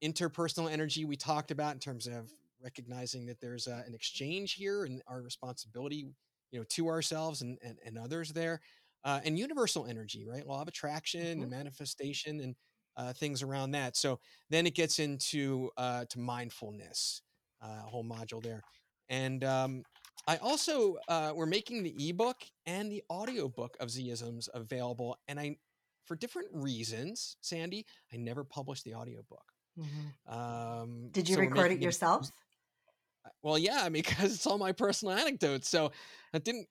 interpersonal 0.02 0.70
energy 0.70 1.04
we 1.04 1.14
talked 1.16 1.50
about 1.50 1.74
in 1.74 1.78
terms 1.78 2.06
of 2.08 2.32
recognizing 2.60 3.26
that 3.26 3.40
there's 3.40 3.68
uh, 3.68 3.82
an 3.86 3.94
exchange 3.94 4.54
here 4.54 4.84
and 4.84 5.02
our 5.06 5.22
responsibility 5.22 6.08
you 6.50 6.58
know 6.58 6.64
to 6.68 6.88
ourselves 6.88 7.42
and 7.42 7.58
and, 7.62 7.78
and 7.84 7.98
others 7.98 8.32
there 8.32 8.60
uh, 9.04 9.20
and 9.24 9.38
universal 9.38 9.86
energy 9.86 10.24
right? 10.26 10.46
Law 10.46 10.62
of 10.62 10.68
attraction 10.68 11.20
Mhm. 11.22 11.42
and 11.42 11.50
manifestation 11.50 12.40
and 12.40 12.56
uh, 12.96 13.12
things 13.12 13.42
around 13.42 13.70
that. 13.72 13.96
So 13.96 14.20
then 14.50 14.66
it 14.66 14.74
gets 14.74 14.98
into 14.98 15.70
uh, 15.76 16.04
to 16.10 16.18
mindfulness 16.18 17.22
uh, 17.62 17.82
a 17.84 17.88
whole 17.88 18.04
module 18.04 18.42
there. 18.42 18.64
And 19.08 19.44
um, 19.44 19.84
i 20.28 20.36
also 20.36 20.96
uh, 21.08 21.32
we're 21.34 21.46
making 21.46 21.82
the 21.82 22.08
ebook 22.08 22.42
and 22.66 22.90
the 22.92 23.02
audiobook 23.10 23.76
of 23.80 23.88
zisms 23.88 24.48
available 24.54 25.16
and 25.26 25.40
i 25.40 25.56
for 26.04 26.16
different 26.16 26.48
reasons 26.52 27.36
sandee 27.42 27.84
i 28.12 28.16
never 28.16 28.44
published 28.44 28.84
the 28.84 28.94
audiobook. 28.94 29.52
Um, 30.26 31.12
Did 31.12 31.28
you 31.28 31.36
so 31.36 31.40
record 31.40 31.72
it 31.72 31.80
yourself? 31.80 32.30
well, 33.42 33.58
yeah, 33.58 33.82
I 33.82 33.88
mean, 33.88 34.02
because 34.02 34.34
it's 34.34 34.46
all 34.46 34.58
my 34.58 34.72
personal 34.72 35.14
anecdotes, 35.16 35.68
so 35.68 35.92
I 36.34 36.38
didn't 36.38 36.62
it 36.62 36.68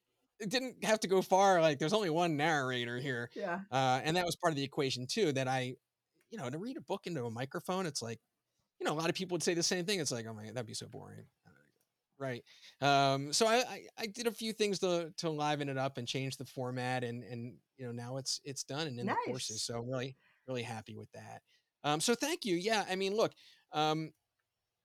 didn't 0.49 0.83
have 0.83 0.99
to 1.01 1.07
go 1.07 1.21
far. 1.21 1.61
Like, 1.61 1.79
there's 1.79 1.93
only 1.93 2.09
one 2.09 2.37
narrator 2.37 2.97
here, 2.99 3.29
Yeah. 3.35 3.61
uh, 3.71 4.01
and 4.03 4.15
that 4.17 4.25
was 4.25 4.35
part 4.35 4.51
of 4.51 4.57
the 4.57 4.63
equation 4.63 5.05
too. 5.07 5.31
That 5.33 5.47
I, 5.47 5.75
you 6.29 6.37
know, 6.37 6.49
to 6.49 6.57
read 6.57 6.77
a 6.77 6.81
book 6.81 7.07
into 7.07 7.25
a 7.25 7.31
microphone, 7.31 7.85
it's 7.85 8.01
like, 8.01 8.19
you 8.79 8.85
know, 8.85 8.93
a 8.93 8.99
lot 8.99 9.09
of 9.09 9.15
people 9.15 9.35
would 9.35 9.43
say 9.43 9.53
the 9.53 9.63
same 9.63 9.85
thing. 9.85 9.99
It's 9.99 10.11
like, 10.11 10.25
oh 10.27 10.33
my, 10.33 10.45
God, 10.45 10.55
that'd 10.55 10.67
be 10.67 10.73
so 10.73 10.87
boring, 10.87 11.25
right? 12.19 12.43
Um, 12.81 13.33
so 13.33 13.47
I, 13.47 13.57
I 13.57 13.81
I 13.99 14.05
did 14.07 14.27
a 14.27 14.31
few 14.31 14.53
things 14.53 14.79
to 14.79 15.13
to 15.17 15.29
liven 15.29 15.69
it 15.69 15.77
up 15.77 15.97
and 15.97 16.07
change 16.07 16.37
the 16.37 16.45
format, 16.45 17.03
and 17.03 17.23
and 17.23 17.57
you 17.77 17.85
know 17.85 17.91
now 17.91 18.17
it's 18.17 18.39
it's 18.43 18.63
done 18.63 18.87
and 18.87 18.99
in 18.99 19.07
the 19.07 19.17
courses. 19.25 19.63
So 19.63 19.79
really 19.81 20.17
really 20.47 20.63
happy 20.63 20.95
with 20.95 21.11
that. 21.13 21.41
Um, 21.83 21.99
so 22.01 22.15
thank 22.15 22.45
you. 22.45 22.55
Yeah, 22.55 22.85
I 22.89 22.95
mean, 22.95 23.15
look. 23.15 23.33
Um, 23.73 24.11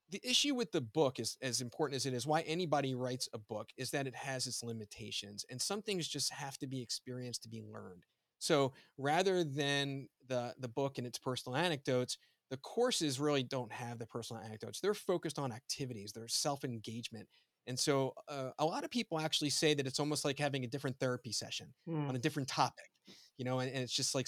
the 0.09 0.21
issue 0.23 0.55
with 0.55 0.71
the 0.71 0.81
book 0.81 1.19
is 1.19 1.37
as 1.41 1.61
important 1.61 1.97
as 1.97 2.05
it 2.05 2.13
is 2.13 2.25
why 2.25 2.41
anybody 2.41 2.95
writes 2.95 3.27
a 3.33 3.37
book 3.37 3.69
is 3.77 3.91
that 3.91 4.07
it 4.07 4.15
has 4.15 4.47
its 4.47 4.63
limitations 4.63 5.45
and 5.49 5.61
some 5.61 5.81
things 5.81 6.07
just 6.07 6.31
have 6.33 6.57
to 6.59 6.67
be 6.67 6.81
experienced 6.81 7.43
to 7.43 7.49
be 7.49 7.61
learned. 7.61 8.03
So 8.39 8.73
rather 8.97 9.43
than 9.43 10.07
the 10.27 10.53
the 10.59 10.67
book 10.67 10.97
and 10.97 11.07
its 11.07 11.17
personal 11.17 11.57
anecdotes 11.57 12.17
the 12.49 12.57
courses 12.57 13.19
really 13.19 13.43
don't 13.43 13.73
have 13.73 13.99
the 13.99 14.05
personal 14.05 14.41
anecdotes. 14.41 14.79
They're 14.79 14.93
focused 14.93 15.37
on 15.37 15.51
activities. 15.51 16.13
They're 16.13 16.29
self-engagement. 16.29 17.27
And 17.67 17.77
so 17.77 18.13
uh, 18.29 18.51
a 18.57 18.65
lot 18.65 18.85
of 18.85 18.89
people 18.89 19.19
actually 19.19 19.49
say 19.49 19.73
that 19.73 19.85
it's 19.85 19.99
almost 19.99 20.23
like 20.23 20.39
having 20.39 20.63
a 20.63 20.67
different 20.67 20.97
therapy 20.97 21.33
session 21.33 21.73
mm. 21.89 22.07
on 22.07 22.15
a 22.15 22.19
different 22.19 22.47
topic 22.47 22.89
you 23.37 23.45
know 23.45 23.59
and, 23.59 23.71
and, 23.71 23.83
it's 23.83 23.93
just 23.93 24.15
like 24.15 24.27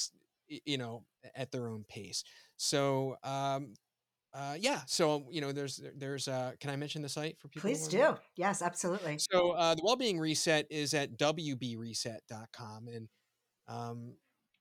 you 0.65 0.77
know 0.77 1.03
at 1.35 1.51
their 1.51 1.67
own 1.67 1.85
pace. 1.89 2.23
So 2.57 3.17
um, 3.23 3.73
uh, 4.33 4.55
yeah 4.59 4.81
so 4.85 5.25
you 5.29 5.41
know 5.41 5.51
there's 5.51 5.81
there's 5.95 6.27
uh, 6.27 6.51
can 6.59 6.69
i 6.69 6.75
mention 6.75 7.01
the 7.01 7.09
site 7.09 7.37
for 7.39 7.47
people 7.47 7.69
please 7.69 7.87
do. 7.87 8.15
Yes 8.35 8.61
absolutely. 8.61 9.17
So 9.17 9.51
uh, 9.51 9.75
the 9.75 9.81
well-being 9.83 10.19
reset 10.19 10.67
is 10.69 10.93
at 10.93 11.17
wbreset.com 11.17 12.87
and 12.87 13.09
um, 13.67 14.13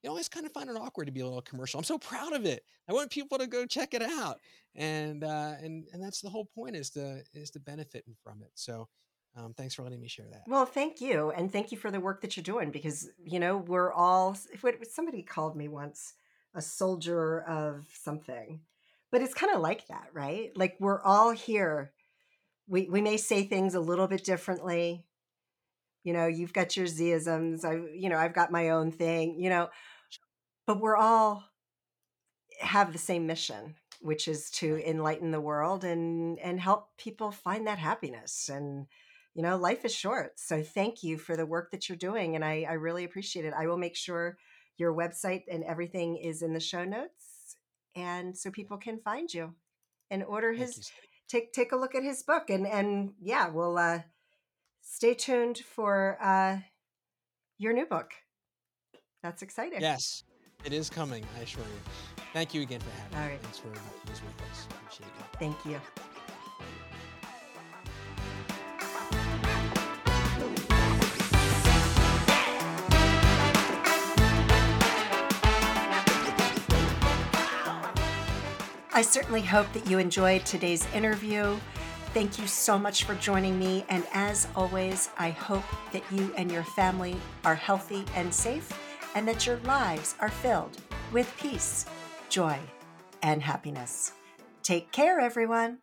you 0.03 0.09
always 0.09 0.29
kind 0.29 0.45
of 0.45 0.51
find 0.53 0.69
it 0.69 0.77
awkward 0.77 1.05
to 1.05 1.11
be 1.11 1.19
a 1.19 1.25
little 1.25 1.41
commercial. 1.41 1.77
I'm 1.77 1.83
so 1.83 1.97
proud 1.97 2.33
of 2.33 2.45
it. 2.45 2.63
I 2.87 2.93
want 2.93 3.11
people 3.11 3.37
to 3.37 3.47
go 3.47 3.65
check 3.65 3.93
it 3.93 4.01
out 4.01 4.39
and 4.75 5.23
uh, 5.23 5.53
and 5.61 5.85
and 5.93 6.01
that's 6.01 6.21
the 6.21 6.29
whole 6.29 6.45
point 6.45 6.75
is 6.75 6.89
to 6.91 7.23
is 7.33 7.51
to 7.51 7.59
benefit 7.59 8.05
from 8.23 8.41
it. 8.41 8.51
So 8.55 8.87
um, 9.35 9.53
thanks 9.53 9.75
for 9.75 9.83
letting 9.83 10.01
me 10.01 10.07
share 10.07 10.27
that. 10.31 10.43
Well, 10.47 10.65
thank 10.65 11.01
you, 11.01 11.31
and 11.31 11.51
thank 11.51 11.71
you 11.71 11.77
for 11.77 11.91
the 11.91 11.99
work 11.99 12.21
that 12.21 12.35
you're 12.35 12.43
doing 12.43 12.71
because 12.71 13.09
you 13.23 13.39
know 13.39 13.57
we're 13.57 13.91
all. 13.91 14.37
If 14.51 14.91
somebody 14.91 15.21
called 15.21 15.55
me 15.55 15.67
once 15.67 16.13
a 16.55 16.61
soldier 16.61 17.41
of 17.41 17.87
something, 17.93 18.61
but 19.11 19.21
it's 19.21 19.33
kind 19.33 19.53
of 19.53 19.61
like 19.61 19.87
that, 19.87 20.09
right? 20.13 20.51
Like 20.55 20.75
we're 20.79 21.01
all 21.01 21.31
here. 21.31 21.91
We 22.67 22.87
we 22.89 23.01
may 23.01 23.17
say 23.17 23.43
things 23.43 23.75
a 23.75 23.79
little 23.79 24.07
bit 24.07 24.23
differently. 24.23 25.05
You 26.03 26.13
know, 26.13 26.27
you've 26.27 26.53
got 26.53 26.77
your 26.77 26.85
Zisms. 26.85 27.65
I, 27.65 27.93
you 27.93 28.09
know, 28.09 28.17
I've 28.17 28.33
got 28.33 28.51
my 28.51 28.69
own 28.69 28.91
thing. 28.91 29.39
You 29.39 29.49
know, 29.49 29.69
but 30.67 30.79
we're 30.79 30.97
all 30.97 31.43
have 32.61 32.93
the 32.93 32.99
same 32.99 33.25
mission, 33.25 33.75
which 34.01 34.27
is 34.27 34.51
to 34.51 34.77
enlighten 34.87 35.31
the 35.31 35.41
world 35.41 35.83
and 35.83 36.39
and 36.39 36.59
help 36.59 36.89
people 36.97 37.31
find 37.31 37.67
that 37.67 37.79
happiness. 37.79 38.49
And 38.49 38.85
you 39.33 39.43
know, 39.43 39.57
life 39.57 39.85
is 39.85 39.95
short. 39.95 40.39
So 40.39 40.61
thank 40.61 41.03
you 41.03 41.17
for 41.17 41.35
the 41.35 41.45
work 41.45 41.71
that 41.71 41.89
you're 41.89 41.97
doing, 41.97 42.35
and 42.35 42.45
I 42.45 42.65
I 42.69 42.73
really 42.73 43.03
appreciate 43.03 43.45
it. 43.45 43.53
I 43.57 43.67
will 43.67 43.77
make 43.77 43.95
sure 43.95 44.37
your 44.77 44.93
website 44.93 45.43
and 45.51 45.63
everything 45.63 46.17
is 46.17 46.41
in 46.41 46.53
the 46.53 46.59
show 46.59 46.85
notes 46.85 47.38
and 47.95 48.37
so 48.37 48.51
people 48.51 48.77
can 48.77 48.99
find 48.99 49.33
you 49.33 49.53
and 50.11 50.23
order 50.23 50.53
his 50.53 50.91
take 51.27 51.53
take 51.53 51.71
a 51.71 51.75
look 51.75 51.95
at 51.95 52.03
his 52.03 52.23
book 52.23 52.49
and 52.49 52.65
and 52.67 53.11
yeah 53.21 53.49
we'll 53.49 53.77
uh 53.77 53.99
stay 54.81 55.13
tuned 55.13 55.57
for 55.57 56.17
uh 56.21 56.57
your 57.57 57.73
new 57.73 57.85
book. 57.85 58.11
That's 59.21 59.41
exciting. 59.41 59.81
Yes 59.81 60.23
it 60.65 60.73
is 60.73 60.89
coming 60.89 61.23
i 61.37 61.41
assure 61.41 61.63
you. 61.63 62.23
Thank 62.33 62.53
you 62.53 62.61
again 62.61 62.79
for 62.79 62.91
having 62.91 63.17
All 63.17 63.25
me. 63.25 63.31
right. 63.31 63.41
thanks 63.41 63.57
for 63.59 63.67
being 63.69 63.83
with 64.05 64.51
us 64.51 64.67
appreciate 64.69 65.07
it. 65.07 65.39
Thank 65.39 65.65
you 65.65 65.81
I 78.99 79.01
certainly 79.01 79.43
hope 79.43 79.71
that 79.71 79.89
you 79.89 79.97
enjoyed 79.97 80.45
today's 80.45 80.85
interview. 80.93 81.57
Thank 82.13 82.37
you 82.37 82.45
so 82.47 82.77
much 82.77 83.05
for 83.05 83.15
joining 83.15 83.57
me. 83.57 83.85
And 83.87 84.05
as 84.13 84.49
always, 84.57 85.09
I 85.17 85.29
hope 85.29 85.63
that 85.93 86.03
you 86.11 86.33
and 86.35 86.51
your 86.51 86.65
family 86.65 87.15
are 87.45 87.55
healthy 87.55 88.03
and 88.13 88.33
safe 88.33 88.69
and 89.15 89.25
that 89.25 89.47
your 89.47 89.55
lives 89.59 90.15
are 90.19 90.27
filled 90.27 90.75
with 91.13 91.33
peace, 91.39 91.85
joy, 92.27 92.59
and 93.21 93.41
happiness. 93.41 94.11
Take 94.63 94.91
care, 94.91 95.21
everyone. 95.21 95.77